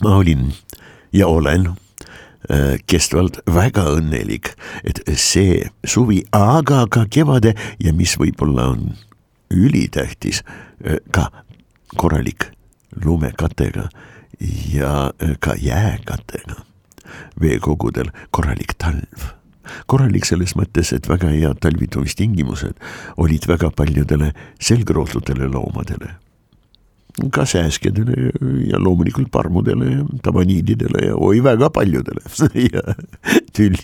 ma 0.00 0.16
olin 0.16 0.54
ja 1.12 1.26
olen 1.26 1.68
kestvalt 2.88 3.40
väga 3.50 3.82
õnnelik, 3.98 4.52
et 4.86 5.02
see 5.18 5.64
suvi, 5.84 6.22
aga 6.32 6.84
ka 6.90 7.04
kevade 7.10 7.54
ja 7.82 7.92
mis 7.92 8.14
võib-olla 8.20 8.68
on 8.74 8.92
ülitähtis, 9.50 10.42
äh, 10.84 11.00
ka 11.10 11.30
korralik 11.96 12.50
lumekatega 13.04 13.88
ja 14.72 15.10
äh, 15.10 15.34
ka 15.40 15.56
jääkatega 15.58 16.62
veekogudel 17.40 18.12
korralik 18.30 18.76
talv 18.78 19.34
korralik 19.86 20.24
selles 20.24 20.54
mõttes, 20.56 20.94
et 20.96 21.08
väga 21.08 21.28
head 21.32 21.60
talvitumistingimused 21.60 22.78
olid 23.20 23.48
väga 23.48 23.70
paljudele 23.76 24.32
selgrootudele 24.60 25.48
loomadele. 25.52 26.14
Ka 27.34 27.44
sääskedele 27.46 28.30
ja 28.70 28.80
loomulikult 28.80 29.30
parmudele 29.30 29.90
ja 29.92 30.06
tabaniididele 30.22 31.06
ja 31.06 31.16
oi 31.16 31.42
väga 31.44 31.70
paljudele 31.70 32.22
ja 32.72 32.82
tüli, 33.56 33.82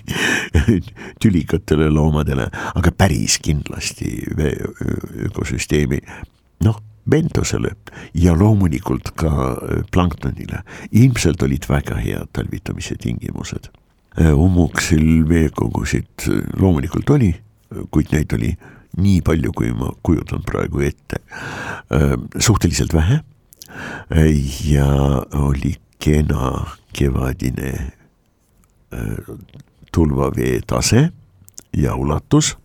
tülikatele 1.22 1.90
loomadele, 1.90 2.48
aga 2.74 2.92
päris 2.96 3.38
kindlasti 3.42 4.16
ökosüsteemi 5.28 6.00
noh 6.64 6.82
bentosele 7.10 7.74
ja 8.16 8.32
loomulikult 8.38 9.10
ka 9.16 9.56
planktonile. 9.92 10.62
ilmselt 10.92 11.42
olid 11.42 11.66
väga 11.68 11.98
head 12.00 12.30
talvitamise 12.32 12.96
tingimused 12.96 13.68
Ummuksil 14.14 15.02
äh, 15.02 15.28
veekogusid 15.28 16.28
äh, 16.28 16.42
loomulikult 16.60 17.10
oli, 17.10 17.32
kuid 17.90 18.12
neid 18.14 18.32
oli 18.36 18.52
nii 18.96 19.20
palju, 19.26 19.52
kui 19.56 19.72
ma 19.76 19.90
kujutan 20.02 20.42
praegu 20.46 20.84
ette. 20.86 21.20
Suhteliselt 22.38 22.94
vähe 22.94 23.20
ja 24.68 24.88
oli 25.40 25.74
kena 25.98 26.76
kevadine 26.92 27.72
tulvavee 29.92 30.60
tase 30.66 31.08
ja 31.72 31.94
ulatus. 31.94 32.56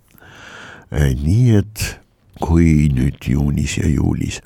nii 1.23 1.55
et 1.57 1.99
kui 2.41 2.89
nüüd 2.89 3.21
juunis 3.29 3.77
ja 3.77 3.87
juulis 3.87 4.39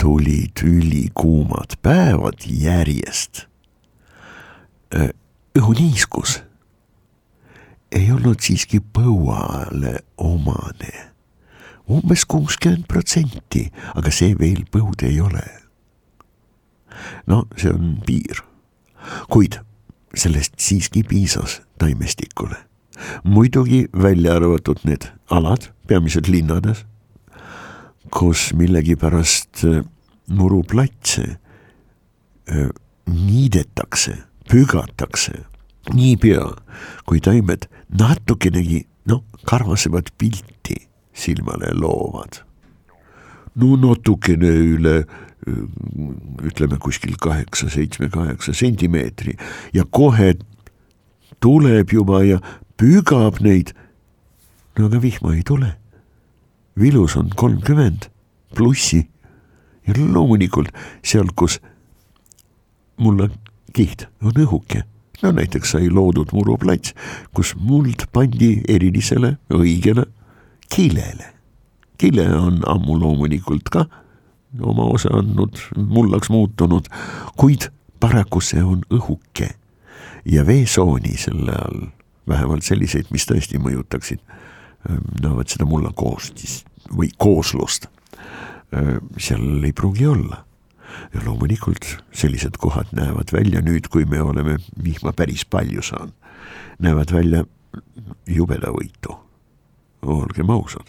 tulid 0.00 0.58
ülikuumad 0.66 1.76
päevad 1.82 2.42
järjest 2.46 3.44
õhuniiskus 5.58 6.40
ei 7.92 8.12
olnud 8.12 8.40
siiski 8.40 8.80
põuale 8.80 9.98
omane. 10.16 11.08
umbes 11.90 12.22
kuuskümmend 12.24 12.86
protsenti, 12.88 13.66
aga 13.98 14.10
see 14.14 14.36
veel 14.38 14.62
põud 14.72 15.02
ei 15.04 15.20
ole. 15.20 15.42
no 17.26 17.44
see 17.56 17.72
on 17.72 17.98
piir, 18.06 18.42
kuid 19.28 19.58
sellest 20.14 20.58
siiski 20.60 21.02
piisas 21.02 21.60
taimestikule. 21.78 22.56
muidugi 23.24 23.86
välja 23.92 24.36
arvatud 24.36 24.84
need 24.84 25.08
alad, 25.30 25.68
peamiselt 25.86 26.28
linnades, 26.28 26.84
kus 28.10 28.52
millegipärast 28.54 29.64
äh, 29.64 29.84
muruplatse 30.28 31.24
äh, 32.48 32.68
niidetakse 33.06 34.16
pügatakse 34.48 35.44
niipea, 35.90 36.46
kui 37.06 37.20
taimed 37.20 37.66
natukenegi 37.98 38.84
noh, 39.10 39.24
karvasemat 39.48 40.12
pilti 40.18 40.78
silmale 41.12 41.74
loovad. 41.74 42.42
no 43.54 43.76
natukene 43.76 44.48
üle 44.48 45.04
ütleme 46.42 46.78
kuskil 46.78 47.16
kaheksa, 47.20 47.68
seitsme, 47.68 48.08
kaheksa 48.08 48.54
sentimeetri 48.54 49.34
ja 49.74 49.84
kohe 49.84 50.36
tuleb 51.42 51.92
juba 51.92 52.22
ja 52.24 52.38
pügab 52.78 53.40
neid. 53.42 53.74
no 54.78 54.86
aga 54.86 55.02
vihma 55.02 55.34
ei 55.34 55.42
tule. 55.42 55.76
vilus 56.78 57.16
on 57.16 57.30
kolmkümmend 57.36 58.08
plussi 58.54 59.08
ja 59.86 59.94
loomulikult 59.98 60.70
seal, 61.02 61.28
kus 61.36 61.58
mulla 62.96 63.28
kiht 63.74 64.06
on 64.22 64.32
õhuke. 64.32 64.84
No 65.22 65.32
näiteks 65.32 65.74
sai 65.76 65.90
loodud 65.90 66.32
muruplats, 66.32 66.94
kus 67.34 67.54
muld 67.56 68.06
pandi 68.12 68.56
erilisele 68.68 69.36
õigele 69.54 70.06
kilele. 70.72 71.32
kile 71.98 72.24
on 72.34 72.62
ammu 72.66 72.96
loomulikult 72.98 73.68
ka 73.70 73.84
oma 74.60 74.88
osa 74.90 75.12
andnud, 75.14 75.58
mullaks 75.76 76.30
muutunud, 76.30 76.88
kuid 77.38 77.68
paraku 78.00 78.40
see 78.42 78.62
on 78.62 78.82
õhuke 78.90 79.52
ja 80.26 80.46
veesooni 80.46 81.14
selle 81.16 81.54
all, 81.54 81.86
vähemalt 82.28 82.66
selliseid, 82.66 83.08
mis 83.10 83.26
tõesti 83.26 83.60
mõjutaksid, 83.62 84.20
no 85.22 85.36
vot 85.38 85.48
seda 85.48 85.66
mulla 85.68 85.92
koostist 85.94 86.66
või 86.90 87.12
kooslust, 87.16 87.86
seal 89.18 89.64
ei 89.64 89.72
pruugi 89.76 90.06
olla 90.08 90.42
ja 91.14 91.24
loomulikult 91.24 91.86
sellised 92.12 92.58
kohad 92.58 92.92
näevad 92.96 93.32
välja 93.32 93.62
nüüd, 93.64 93.88
kui 93.92 94.04
me 94.04 94.20
oleme 94.22 94.58
vihma 94.84 95.12
päris 95.16 95.44
palju 95.44 95.82
saanud, 95.82 96.14
näevad 96.78 97.12
välja 97.12 97.44
jubedavõitu. 98.26 99.18
olgem 100.02 100.50
ausad, 100.50 100.88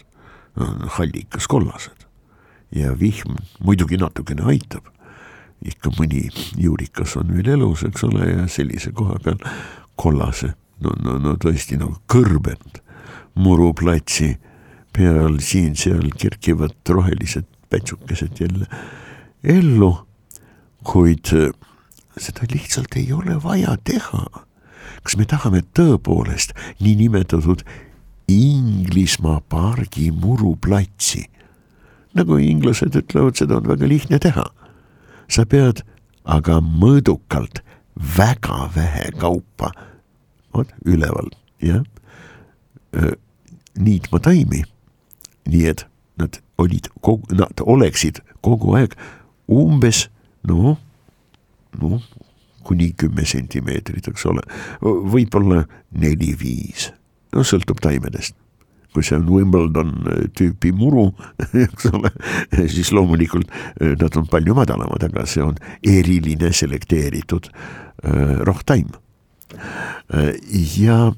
hallikas 0.96 1.46
kollased 1.46 2.04
ja 2.74 3.00
vihm 3.00 3.36
muidugi 3.60 3.96
natukene 3.96 4.42
aitab. 4.42 4.90
ikka 5.64 5.90
mõni 5.96 6.28
juurikas 6.60 7.14
on 7.16 7.30
veel 7.32 7.54
elus, 7.54 7.86
eks 7.86 8.02
ole, 8.04 8.26
ja 8.28 8.48
sellise 8.52 8.90
koha 8.92 9.14
peal 9.24 9.38
kollase, 9.96 10.50
no, 10.84 10.90
no, 11.00 11.14
no 11.18 11.36
tõesti 11.40 11.78
nagu 11.80 11.96
kõrbenud 12.10 12.82
muruplatsi 13.40 14.34
peal 14.92 15.38
siin-seal 15.40 16.10
kerkivad 16.20 16.76
rohelised 16.88 17.48
pätsukesed 17.72 18.40
jälle 18.40 18.68
ellu, 19.44 19.92
kuid 20.84 21.32
äh, 21.36 21.52
seda 22.16 22.48
lihtsalt 22.52 22.96
ei 22.96 23.12
ole 23.12 23.38
vaja 23.42 23.76
teha. 23.84 24.26
kas 25.04 25.16
me 25.20 25.26
tahame 25.28 25.60
tõepoolest 25.76 26.54
niinimetatud 26.80 27.64
Inglismaa 28.28 29.40
pargi 29.48 30.10
muruplatsi? 30.10 31.26
nagu 32.14 32.38
inglased 32.38 32.94
ütlevad, 32.94 33.36
seda 33.36 33.58
on 33.58 33.68
väga 33.68 33.88
lihtne 33.90 34.18
teha. 34.18 34.46
sa 35.28 35.44
pead 35.44 35.82
aga 36.24 36.60
mõõdukalt 36.60 37.60
väga 38.16 38.68
vähe 38.74 39.10
kaupa, 39.20 39.70
vot 40.54 40.70
üleval, 40.86 41.28
jah, 41.62 41.84
niitma 43.78 44.20
taimi. 44.20 44.64
nii 45.44 45.66
et 45.68 45.84
nad 46.16 46.38
olid 46.58 46.88
kogu, 47.00 47.26
nad 47.34 47.60
oleksid 47.60 48.22
kogu 48.40 48.76
aeg 48.78 48.94
umbes 49.50 50.06
noh, 50.48 50.76
noh 51.80 52.02
kuni 52.64 52.92
kümme 52.96 53.26
sentimeetrit, 53.28 54.08
eks 54.08 54.24
ole, 54.30 54.42
võib-olla 54.80 55.64
neli-viis, 56.00 56.88
no 57.36 57.44
sõltub 57.46 57.82
taimedest. 57.84 58.36
Kui 58.94 59.02
see 59.02 59.16
on 59.18 59.26
Wimbledon 59.26 59.90
tüüpi 60.38 60.70
muru, 60.76 61.08
eks 61.64 61.88
ole, 61.90 62.12
siis 62.70 62.92
loomulikult 62.94 63.50
äh, 63.50 63.96
nad 63.98 64.16
on 64.20 64.28
palju 64.30 64.54
madalamad, 64.54 65.08
aga 65.08 65.26
see 65.28 65.42
on 65.42 65.58
eriline 65.82 66.52
selekteeritud 66.54 67.50
äh, 67.50 68.38
rohtaim. 68.46 68.94
ja 70.78 71.12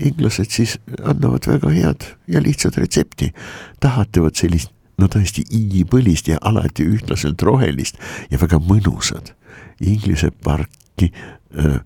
inglased 0.00 0.52
siis 0.54 0.78
annavad 1.04 1.44
väga 1.48 1.72
head 1.74 2.06
ja 2.28 2.40
lihtsat 2.40 2.78
retsepti, 2.80 3.32
tahate 3.80 4.22
vot 4.24 4.36
sellist 4.36 4.72
no 5.00 5.08
tõesti 5.10 5.46
igipõlist 5.56 6.28
ja 6.28 6.38
alati 6.40 6.86
ühtlaselt 6.86 7.42
rohelist 7.42 7.98
ja 8.30 8.40
väga 8.40 8.60
mõnusat 8.62 9.34
Inglise 9.80 10.30
parki 10.44 11.08
äh, 11.10 11.80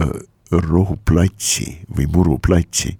äh, 0.00 0.16
rohuplatsi 0.50 1.68
või 1.92 2.08
muruplatsi 2.10 2.96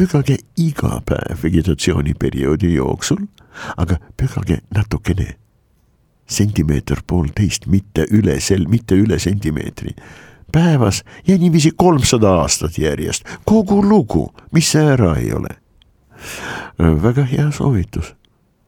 pügage 0.00 0.38
iga 0.56 1.00
päev 1.04 1.42
vegetatsiooniperioodi 1.42 2.74
jooksul, 2.74 3.26
aga 3.76 3.98
pügage 4.16 4.60
natukene, 4.74 5.34
sentimeeter 6.30 7.02
poolteist, 7.06 7.66
mitte 7.66 8.06
üle 8.10 8.38
sel-, 8.40 8.68
mitte 8.70 8.96
üle 8.96 9.18
sentimeetri 9.20 9.94
päevas 10.50 11.02
ja 11.26 11.36
niiviisi 11.38 11.74
kolmsada 11.76 12.32
aastat 12.40 12.78
järjest, 12.78 13.28
kogu 13.44 13.82
lugu, 13.84 14.30
mis 14.52 14.72
see 14.72 14.86
ära 14.96 15.14
ei 15.20 15.34
ole. 15.36 15.59
Väga 16.78 17.24
hea 17.24 17.50
soovitus 17.54 18.14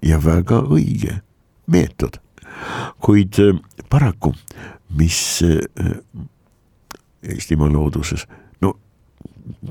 ja 0.03 0.18
väga 0.24 0.62
õige 0.62 1.20
meetod, 1.66 2.18
kuid 3.00 3.38
äh, 3.40 3.59
paraku, 3.90 4.34
mis 4.98 5.42
äh, 5.46 5.96
Eestimaa 7.22 7.70
looduses, 7.70 8.24
no 8.61 8.72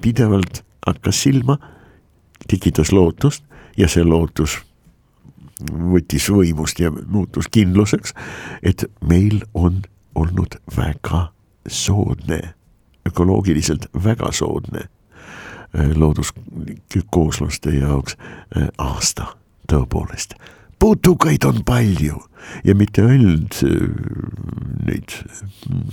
pidevalt 0.01 0.61
hakkas 0.88 1.17
silma, 1.25 1.57
tekitas 2.47 2.93
lootust 2.95 3.43
ja 3.75 3.89
see 3.91 4.05
lootus 4.07 4.61
võttis 5.67 6.29
võimust 6.32 6.79
ja 6.79 6.91
muutus 6.91 7.49
kindluseks, 7.51 8.15
et 8.63 8.86
meil 9.03 9.43
on 9.53 9.82
olnud 10.15 10.55
väga 10.77 11.27
soodne, 11.67 12.39
ökoloogiliselt 13.07 13.89
väga 13.93 14.32
soodne 14.32 14.88
looduskooslaste 15.74 17.76
jaoks 17.78 18.17
äh, 18.17 18.67
aasta 18.78 19.36
tõepoolest. 19.72 20.36
Putukaid 20.82 21.45
on 21.45 21.61
palju 21.65 22.17
ja 22.65 22.74
mitte 22.76 23.05
ainult 23.05 23.61
äh, 23.63 23.88
neid 24.88 25.13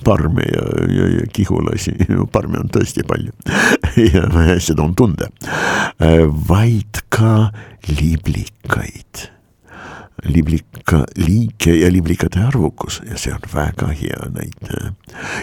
parme 0.05 0.45
ja, 0.49 0.64
ja, 0.89 1.09
ja 1.18 1.26
kihulasi, 1.33 1.95
parme 2.33 2.61
on 2.62 2.70
tõesti 2.72 3.05
palju 3.09 3.35
ja 4.14 4.29
seda 4.62 4.87
on 4.87 4.95
tunda, 4.99 5.31
vaid 6.49 7.03
ka 7.12 7.51
liblikaid. 7.89 9.29
Liblika 10.26 11.05
liike 11.20 11.76
ja 11.79 11.87
liblikate 11.93 12.41
arvukus 12.43 12.97
ja 13.07 13.14
see 13.20 13.31
on 13.31 13.45
väga 13.53 13.93
hea 13.95 14.24
näitaja. 14.35 14.91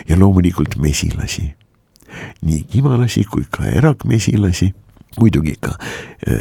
ja 0.10 0.18
loomulikult 0.20 0.76
mesilasi, 0.76 1.54
nii 2.46 2.64
kimalasi 2.72 3.26
kui 3.30 3.46
ka 3.52 3.68
erakmesilasi 3.70 4.72
muidugi 5.20 5.56
ka 5.62 5.76
äh, 6.28 6.40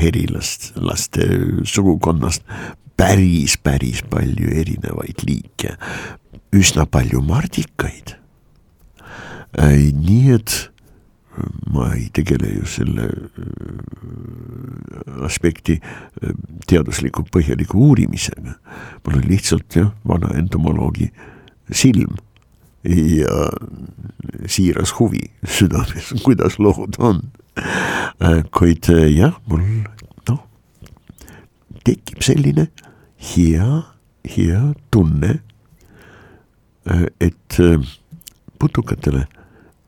herilast, 0.00 0.72
laste 0.76 1.26
sugukonnast 1.64 2.42
päris, 2.96 3.56
päris 3.62 4.02
palju 4.10 4.50
erinevaid 4.50 5.26
liike, 5.26 5.76
üsna 6.56 6.86
palju 6.90 7.22
mardikaid 7.24 8.16
äh,. 9.58 9.92
nii 9.92 10.34
et 10.36 10.56
ma 11.72 11.90
ei 11.92 12.06
tegele 12.16 12.48
ju 12.54 12.68
selle 12.70 13.10
aspekti 15.26 15.74
teadusliku 16.64 17.26
põhjaliku 17.32 17.82
uurimisega. 17.90 18.54
mul 19.04 19.18
on 19.18 19.26
lihtsalt 19.28 19.76
jah, 19.76 19.90
vana 20.08 20.32
entomoloogi 20.38 21.10
silm 21.72 22.16
ja 22.88 23.50
siiras 24.46 24.94
huvi 24.98 25.30
südames, 25.48 26.12
kuidas 26.24 26.58
lood 26.58 26.98
on. 26.98 27.22
Kuid 28.52 28.88
äh, 28.92 29.08
jah, 29.16 29.38
mul 29.48 29.62
noh, 30.28 30.42
tekib 31.86 32.24
selline 32.24 32.68
hea, 33.32 33.70
hea 34.36 34.60
tunne, 34.92 35.38
äh, 36.90 37.06
et 37.20 37.58
putukatele 38.60 39.24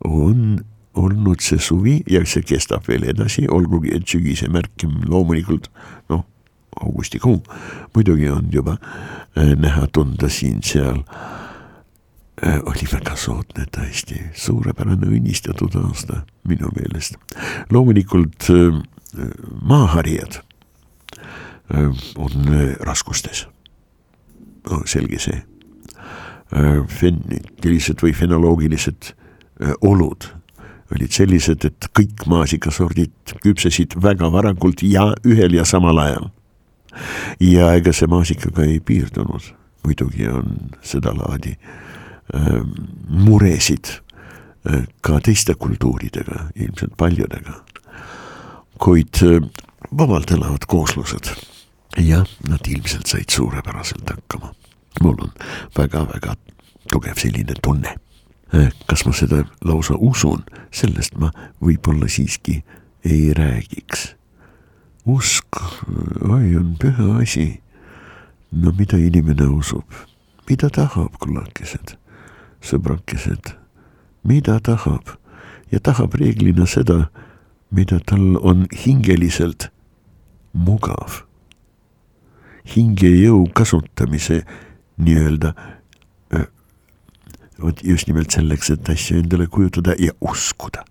on 0.05 0.59
olnud 0.99 1.42
see 1.44 1.61
suvi 1.62 1.99
ja 2.11 2.24
see 2.26 2.42
kestab 2.46 2.88
veel 2.88 3.05
edasi, 3.12 3.46
olgugi 3.53 3.92
et 3.94 4.09
sügise 4.09 4.49
märkim 4.51 4.96
loomulikult 5.07 5.68
noh, 6.11 6.24
augustikuu 6.78 7.36
muidugi 7.94 8.28
on 8.30 8.49
juba 8.53 8.78
näha 9.34 9.86
tunda 9.92 10.30
siin-seal 10.30 11.03
Äh, 11.03 11.38
oli 12.57 12.86
väga 12.92 13.16
soodne 13.18 13.66
tõesti, 13.74 14.20
suurepärane 14.36 15.09
õnnistatud 15.09 15.74
aasta 15.80 16.22
minu 16.49 16.70
meelest. 16.76 17.18
loomulikult 17.70 18.49
äh, 18.51 18.80
maaharijad 19.62 20.40
äh, 21.74 22.07
on 22.16 22.51
raskustes, 22.80 23.46
selge 24.84 25.18
see. 25.18 25.44
Fennikilised 26.49 28.01
või 28.01 28.14
fenoloogilised 28.16 29.11
olud 29.84 30.24
olid 30.94 31.12
sellised, 31.12 31.66
et 31.68 31.88
kõik 31.92 32.22
maasikasordid 32.24 33.34
küpsesid 33.44 33.99
väga 34.01 34.30
varakult 34.32 34.80
ja 34.80 35.11
ühel 35.28 35.59
ja 35.59 35.66
samal 35.68 36.01
ajal. 36.01 36.30
ja 37.40 37.74
ega 37.76 37.92
see 37.92 38.09
maasikaga 38.09 38.64
ei 38.64 38.80
piirdunud, 38.80 39.51
muidugi 39.84 40.24
on 40.32 40.72
sedalaadi 40.80 41.53
äh, 41.53 41.68
Äh, 41.68 41.88
muresid 43.09 43.87
äh, 43.89 44.85
ka 45.01 45.20
teiste 45.20 45.55
kultuuridega, 45.55 46.49
ilmselt 46.55 46.97
paljudega. 46.97 47.64
kuid 48.79 49.22
äh, 49.22 49.43
vabalt 49.99 50.31
elavad 50.31 50.66
kooslused, 50.66 51.31
jah, 51.97 52.26
nad 52.49 52.68
ilmselt 52.68 53.07
said 53.07 53.31
suurepäraselt 53.31 54.11
hakkama. 54.11 54.55
mul 55.03 55.16
on 55.20 55.33
väga-väga 55.79 56.35
tugev 56.93 57.16
selline 57.16 57.55
tunne. 57.62 57.95
kas 58.87 59.05
ma 59.05 59.12
seda 59.12 59.45
lausa 59.64 59.95
usun, 59.99 60.45
sellest 60.72 61.14
ma 61.16 61.31
võib-olla 61.61 62.09
siiski 62.09 62.64
ei 63.05 63.33
räägiks. 63.35 64.14
usk, 65.07 65.57
oi, 66.29 66.57
on 66.57 66.76
püha 66.81 67.22
asi. 67.22 67.62
no 68.53 68.72
mida 68.79 68.97
inimene 68.97 69.47
usub, 69.47 69.85
mida 70.49 70.70
tahab, 70.70 71.12
kullakesed 71.18 71.97
sõbrakesed, 72.65 73.55
mida 74.25 74.59
tahab 74.61 75.17
ja 75.73 75.81
tahab 75.81 76.15
reeglina 76.19 76.67
seda, 76.67 77.09
mida 77.71 78.01
tal 78.01 78.37
on 78.41 78.67
hingeliselt 78.85 79.71
mugav. 80.53 81.25
hingejõu 82.69 83.47
kasutamise 83.57 84.43
nii-öelda 85.01 85.55
vot 87.63 87.85
just 87.85 88.07
nimelt 88.07 88.31
selleks, 88.31 88.71
et 88.71 88.89
asju 88.89 89.19
endale 89.23 89.47
kujutada 89.51 89.95
ja 89.99 90.13
uskuda 90.21 90.85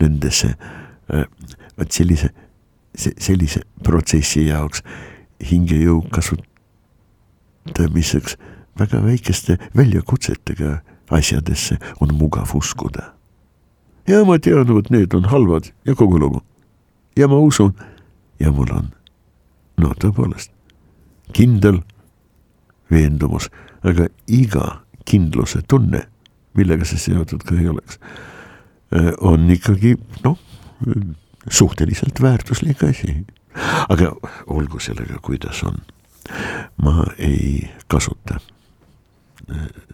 nendesse, 0.00 0.54
vot 1.78 1.92
sellise, 1.92 2.28
sellise 2.94 3.60
protsessi 3.84 4.46
jaoks 4.46 4.82
hingejõu 5.50 6.02
kasutamiseks 6.14 8.36
väga 8.78 9.02
väikeste 9.04 9.58
väljakutsetega 9.76 10.78
asjadesse 11.10 11.78
on 12.00 12.14
mugav 12.14 12.54
uskuda. 12.54 13.12
ja 14.08 14.24
ma 14.24 14.38
tean, 14.38 14.68
vot 14.74 14.90
need 14.90 15.14
on 15.14 15.24
halvad 15.24 15.70
ja 15.84 15.94
kogu 15.94 16.18
lugu. 16.18 16.42
ja 17.16 17.28
ma 17.28 17.38
usun 17.38 17.74
ja 18.40 18.52
mul 18.52 18.70
on, 18.72 18.90
no 19.76 19.92
tõepoolest, 20.00 20.52
kindel 21.32 21.82
veendumus, 22.90 23.50
aga 23.82 24.08
iga 24.26 24.82
kindluse 25.08 25.62
tunne, 25.68 26.04
millega 26.54 26.84
see 26.84 26.98
seotud 26.98 27.42
ka 27.44 27.56
ei 27.58 27.68
oleks, 27.68 27.98
on 29.20 29.50
ikkagi 29.50 29.96
noh, 30.24 30.38
suhteliselt 31.50 32.22
väärtuslik 32.22 32.82
asi. 32.84 33.24
aga 33.88 34.12
olgu 34.46 34.78
sellega, 34.78 35.18
kuidas 35.22 35.62
on. 35.64 35.80
ma 36.76 37.04
ei 37.18 37.70
kasuta 37.88 38.38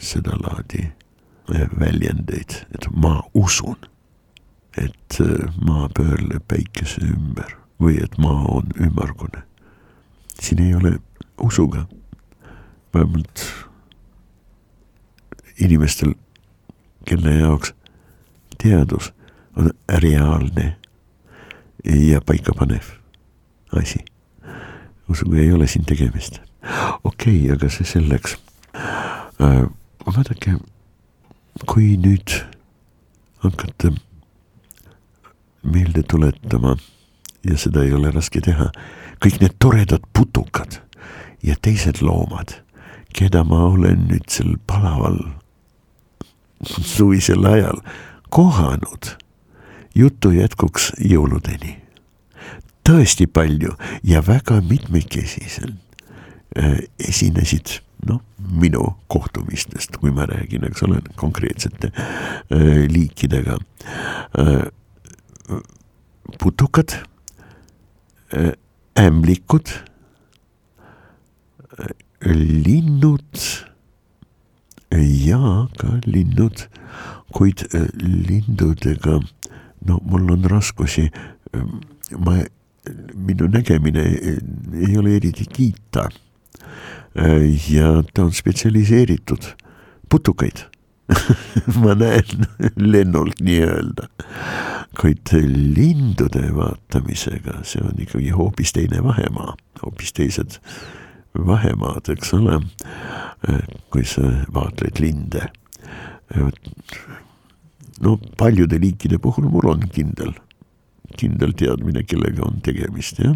sedalaadi 0.00 0.92
väljendeid, 1.80 2.66
et 2.74 2.88
ma 2.96 3.22
usun, 3.34 3.76
et 4.78 5.18
maa 5.60 5.88
pöörleb 5.94 6.42
päikese 6.48 7.04
ümber 7.04 7.56
või 7.80 7.98
et 8.02 8.18
maa 8.18 8.44
on 8.58 8.72
ümmargune. 8.80 9.42
siin 10.40 10.62
ei 10.62 10.74
ole 10.74 10.98
usuga, 11.40 11.86
vähemalt 12.94 13.44
inimestel, 15.60 16.14
kelle 17.04 17.34
jaoks 17.34 17.74
teadus 18.62 19.12
on 19.56 19.70
reaalne 19.88 20.76
ja 21.84 22.20
paikapanev 22.20 22.84
asi. 23.76 24.04
usuga 25.08 25.38
ei 25.38 25.52
ole 25.52 25.66
siin 25.66 25.84
tegemist. 25.84 26.40
okei 27.04 27.42
okay,, 27.42 27.52
aga 27.52 27.68
see 27.68 27.86
selleks. 27.86 28.38
Vaadake, 29.38 30.56
kui 31.66 31.96
nüüd 32.00 32.34
hakata 33.44 33.92
meelde 35.62 36.02
tuletama 36.02 36.76
ja 37.44 37.58
seda 37.58 37.84
ei 37.84 37.92
ole 37.92 38.10
raske 38.14 38.40
teha. 38.40 38.70
kõik 39.24 39.40
need 39.40 39.54
toredad 39.58 40.02
putukad 40.12 40.80
ja 41.42 41.54
teised 41.62 42.02
loomad, 42.02 42.58
keda 43.14 43.44
ma 43.44 43.62
olen 43.70 44.08
nüüd 44.10 44.26
sel 44.28 44.56
palaval 44.66 45.16
suvisel 46.96 47.46
ajal 47.48 47.80
kohanud 48.28 49.14
jutu 49.94 50.34
jätkuks 50.34 50.92
jõuludeni. 50.98 51.78
tõesti 52.84 53.26
palju 53.26 53.72
ja 54.04 54.20
väga 54.26 54.60
mitmekesiselt 54.60 55.80
äh, 56.58 56.84
esinesid 56.98 57.80
noh, 58.08 58.20
minu 58.60 58.94
kohtumistest, 59.12 59.96
kui 60.00 60.12
ma 60.14 60.26
räägin, 60.30 60.64
eks 60.68 60.84
ole, 60.86 61.00
konkreetsete 61.20 61.92
äh, 61.94 62.84
liikidega 62.90 63.58
äh,. 64.38 64.70
putukad 66.38 66.94
Äh, 68.34 68.52
ämblikud, 68.96 69.68
linnud 72.24 73.38
ja 74.98 75.68
ka 75.78 75.90
linnud, 76.06 76.64
kuid 77.34 77.62
lindudega, 78.00 79.20
no 79.86 80.00
mul 80.02 80.32
on 80.34 80.48
raskusi, 80.50 81.08
ma, 82.18 82.38
minu 83.14 83.50
nägemine 83.54 84.06
ei 84.08 84.98
ole 84.98 85.16
eriti 85.20 85.46
kiita. 85.46 86.08
Ja 87.70 87.90
ta 88.14 88.24
on 88.24 88.32
spetsialiseeritud 88.34 89.50
putukaid 90.10 90.64
ma 91.82 91.94
näen 91.94 92.48
lennult 92.80 93.42
nii-öelda 93.44 94.08
kuid 95.00 95.32
lindude 95.74 96.48
vaatamisega, 96.54 97.60
see 97.66 97.82
on 97.82 97.98
ikkagi 98.02 98.30
hoopis 98.34 98.72
teine 98.76 99.02
vahemaa, 99.04 99.56
hoopis 99.82 100.14
teised 100.16 100.58
vahemaad, 101.34 102.10
eks 102.14 102.34
ole. 102.38 102.60
kui 103.90 104.04
sa 104.08 104.22
vaatled 104.54 105.00
linde. 105.02 105.48
no 108.00 108.16
paljude 108.38 108.80
liikide 108.80 109.18
puhul 109.18 109.48
mul 109.50 109.68
on 109.74 109.88
kindel, 109.92 110.32
kindel 111.18 111.52
teadmine, 111.52 112.02
kellega 112.02 112.46
on 112.46 112.60
tegemist, 112.62 113.20
jah. 113.20 113.34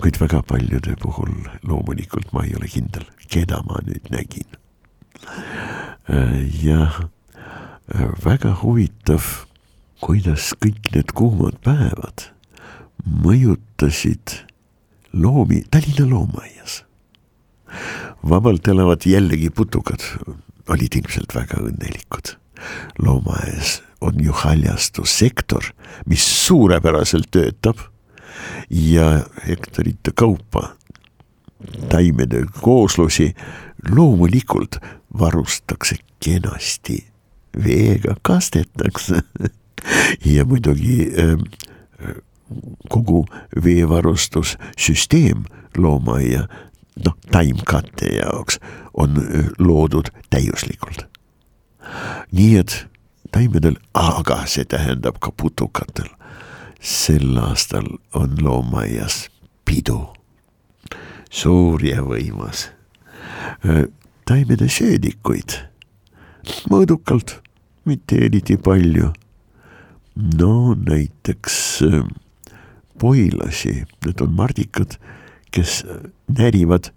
Kuid 0.00 0.18
väga 0.20 0.42
paljude 0.42 0.96
puhul 1.00 1.32
loomulikult 1.62 2.32
ma 2.32 2.44
ei 2.44 2.54
ole 2.58 2.68
kindel, 2.68 3.06
keda 3.28 3.62
ma 3.68 3.80
nüüd 3.86 4.10
nägin. 4.10 4.48
jah, 6.62 7.00
väga 8.24 8.54
huvitav 8.62 9.46
kuidas 10.04 10.52
kõik 10.60 10.90
need 10.92 11.14
kuumad 11.16 11.56
päevad 11.64 12.28
mõjutasid 13.04 14.40
loomi 15.16 15.62
Tallinna 15.70 16.06
loomaaias. 16.10 16.82
vabalt 18.28 18.68
elavad 18.68 19.06
jällegi 19.06 19.50
putukad 19.50 20.04
olid 20.68 20.96
ilmselt 21.00 21.34
väga 21.34 21.60
õnnelikud. 21.60 22.36
loomaaias 22.98 23.82
on 24.00 24.20
ju 24.20 24.32
haljastussektor, 24.32 25.72
mis 26.06 26.24
suurepäraselt 26.46 27.30
töötab 27.30 27.80
ja 28.70 29.24
hektarite 29.48 30.10
kaupa 30.14 30.76
taimede 31.88 32.44
kooslusi 32.60 33.34
loomulikult 33.90 34.76
varustatakse 35.18 35.96
kenasti. 36.24 37.06
Veega 37.64 38.16
kastetakse. 38.22 39.20
Ja 40.24 40.44
muidugi 40.44 41.12
ähm, 41.18 41.40
kogu 42.88 43.26
veevarustussüsteem 43.64 45.44
loomaaia 45.76 46.46
noh, 47.04 47.16
taimkatte 47.30 48.06
jaoks 48.06 48.60
on 48.94 49.16
äh, 49.18 49.44
loodud 49.58 50.08
täiuslikult. 50.30 51.04
nii 52.32 52.56
et 52.58 52.86
taimedel, 53.32 53.76
aga 53.94 54.44
see 54.46 54.64
tähendab 54.64 55.18
ka 55.20 55.32
putukatel, 55.36 56.08
sel 56.84 57.38
aastal 57.40 57.86
on 58.12 58.36
loomaaias 58.44 59.28
pidu, 59.64 60.00
suur 61.32 61.80
ja 61.84 62.04
võimas. 62.04 62.68
Taimede 64.28 64.68
söödikuid. 64.68 65.56
Mõõdukalt, 66.68 67.38
mitte 67.88 68.18
eriti 68.26 68.58
palju. 68.60 69.12
No 70.38 70.74
näiteks 70.76 71.56
poilasi, 73.00 73.72
need 74.04 74.20
on 74.20 74.36
mardikad, 74.36 74.98
kes 75.50 75.80
närivad 76.28 76.92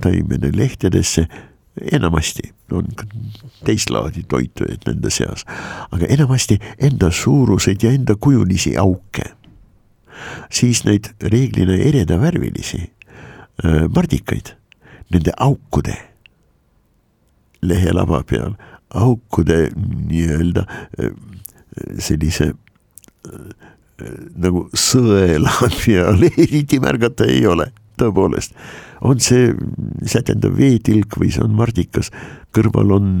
taimede 0.00 0.52
lehtedesse 0.54 1.26
enamasti 1.92 2.52
on 2.72 2.88
teist 3.64 3.90
laadi 3.90 4.24
toitujaid 4.28 4.86
nende 4.88 5.10
seas, 5.12 5.44
aga 5.90 6.08
enamasti 6.10 6.58
enda 6.78 7.10
suuruseid 7.14 7.82
ja 7.82 7.92
enda 7.92 8.16
kujulisi 8.20 8.76
auke. 8.76 9.34
siis 10.50 10.82
neid 10.84 11.12
reeglina 11.22 11.76
eredavärvilisi 11.78 12.80
äh, 12.82 13.84
mardikaid, 13.94 14.50
nende 15.14 15.32
aukude 15.36 15.94
lehelava 17.62 18.22
peal, 18.26 18.56
aukude 18.90 19.68
nii-öelda 19.76 20.64
äh, 20.66 21.12
sellise 22.02 22.50
äh, 22.50 23.68
nagu 24.36 24.66
sõela 24.74 25.54
peal 25.80 26.26
eriti 26.32 26.80
märgata 26.82 27.28
ei 27.30 27.46
ole, 27.46 27.70
tõepoolest. 28.00 28.56
on 29.00 29.20
see 29.22 29.52
sätendav 30.06 30.56
veetilk 30.58 31.18
või 31.20 31.30
see 31.34 31.44
on 31.44 31.54
mardikas, 31.58 32.10
kõrval 32.54 32.96
on 32.96 33.12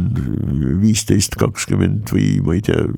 viisteist, 0.82 1.38
kakskümmend 1.38 2.10
või 2.14 2.40
ma 2.42 2.58
ei 2.58 2.64
tea, 2.66 2.88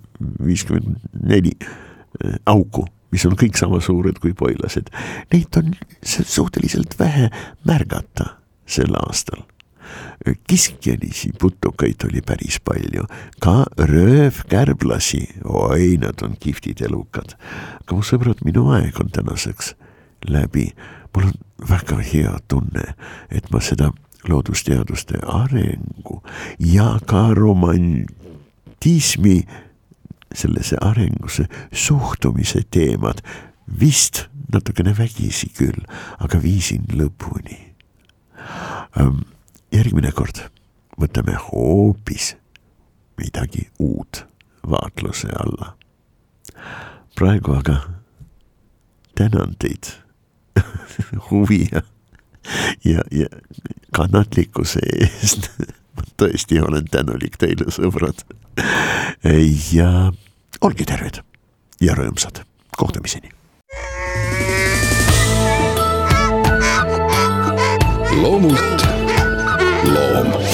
viiskümmend 0.44 0.96
neli 1.20 1.56
äh, 1.60 2.40
auku 2.46 2.86
mis 3.10 3.24
on 3.26 3.34
kõik 3.34 3.56
sama 3.58 3.80
suured 3.82 4.20
kui 4.22 4.36
poilased, 4.38 4.86
neid 5.32 5.56
on 5.58 5.72
suhteliselt 6.06 6.94
vähe 6.98 7.26
märgata 7.66 8.36
sel 8.70 8.94
aastal 8.94 9.42
kiskjalisi 10.48 11.32
putukaid 11.40 12.04
oli 12.04 12.20
päris 12.22 12.60
palju, 12.64 13.04
ka 13.40 13.64
röövkärblasi, 13.78 15.22
oi, 15.44 15.96
nad 16.00 16.22
on 16.22 16.36
kihvtid 16.40 16.82
elukad. 16.86 17.36
aga 17.80 17.96
mu 17.96 18.04
sõbrad, 18.04 18.44
minu 18.44 18.68
aeg 18.74 19.00
on 19.00 19.10
tänaseks 19.10 19.74
läbi. 20.28 20.70
Mul 21.14 21.30
on 21.30 21.34
väga 21.70 21.98
hea 22.12 22.38
tunne, 22.48 22.94
et 23.30 23.50
ma 23.50 23.60
seda 23.60 23.92
loodusteaduste 24.28 25.18
arengu 25.26 26.22
ja 26.58 26.98
ka 27.06 27.34
romantismi 27.34 29.46
sellesse 30.34 30.76
arengusse 30.80 31.46
suhtumise 31.72 32.62
teemad 32.70 33.22
vist 33.80 34.28
natukene 34.52 34.94
vägisi 34.98 35.50
küll, 35.56 35.84
aga 36.18 36.42
viisin 36.42 36.84
lõpuni 36.94 37.58
um, 38.98 39.22
järgmine 39.72 40.12
kord 40.12 40.42
võtame 41.00 41.36
hoopis 41.50 42.34
midagi 43.20 43.68
uut 43.78 44.24
vaatluse 44.70 45.28
alla. 45.38 45.76
praegu 47.14 47.54
aga 47.54 47.76
tänan 49.14 49.54
teid 49.58 49.92
huvi 51.30 51.66
ja, 51.72 51.82
ja, 52.84 53.04
ja 53.10 53.26
kannatlikkuse 53.96 54.82
eest 55.00 55.50
ma 55.96 56.06
tõesti 56.20 56.60
olen 56.62 56.86
tänulik 56.90 57.36
teile, 57.40 57.70
sõbrad. 57.74 58.24
ja 59.72 60.12
olge 60.60 60.86
terved 60.86 61.20
ja 61.80 61.96
rõõmsad, 61.98 62.44
kohtumiseni. 62.76 63.32
loomult 68.20 68.82
loom 69.86 70.49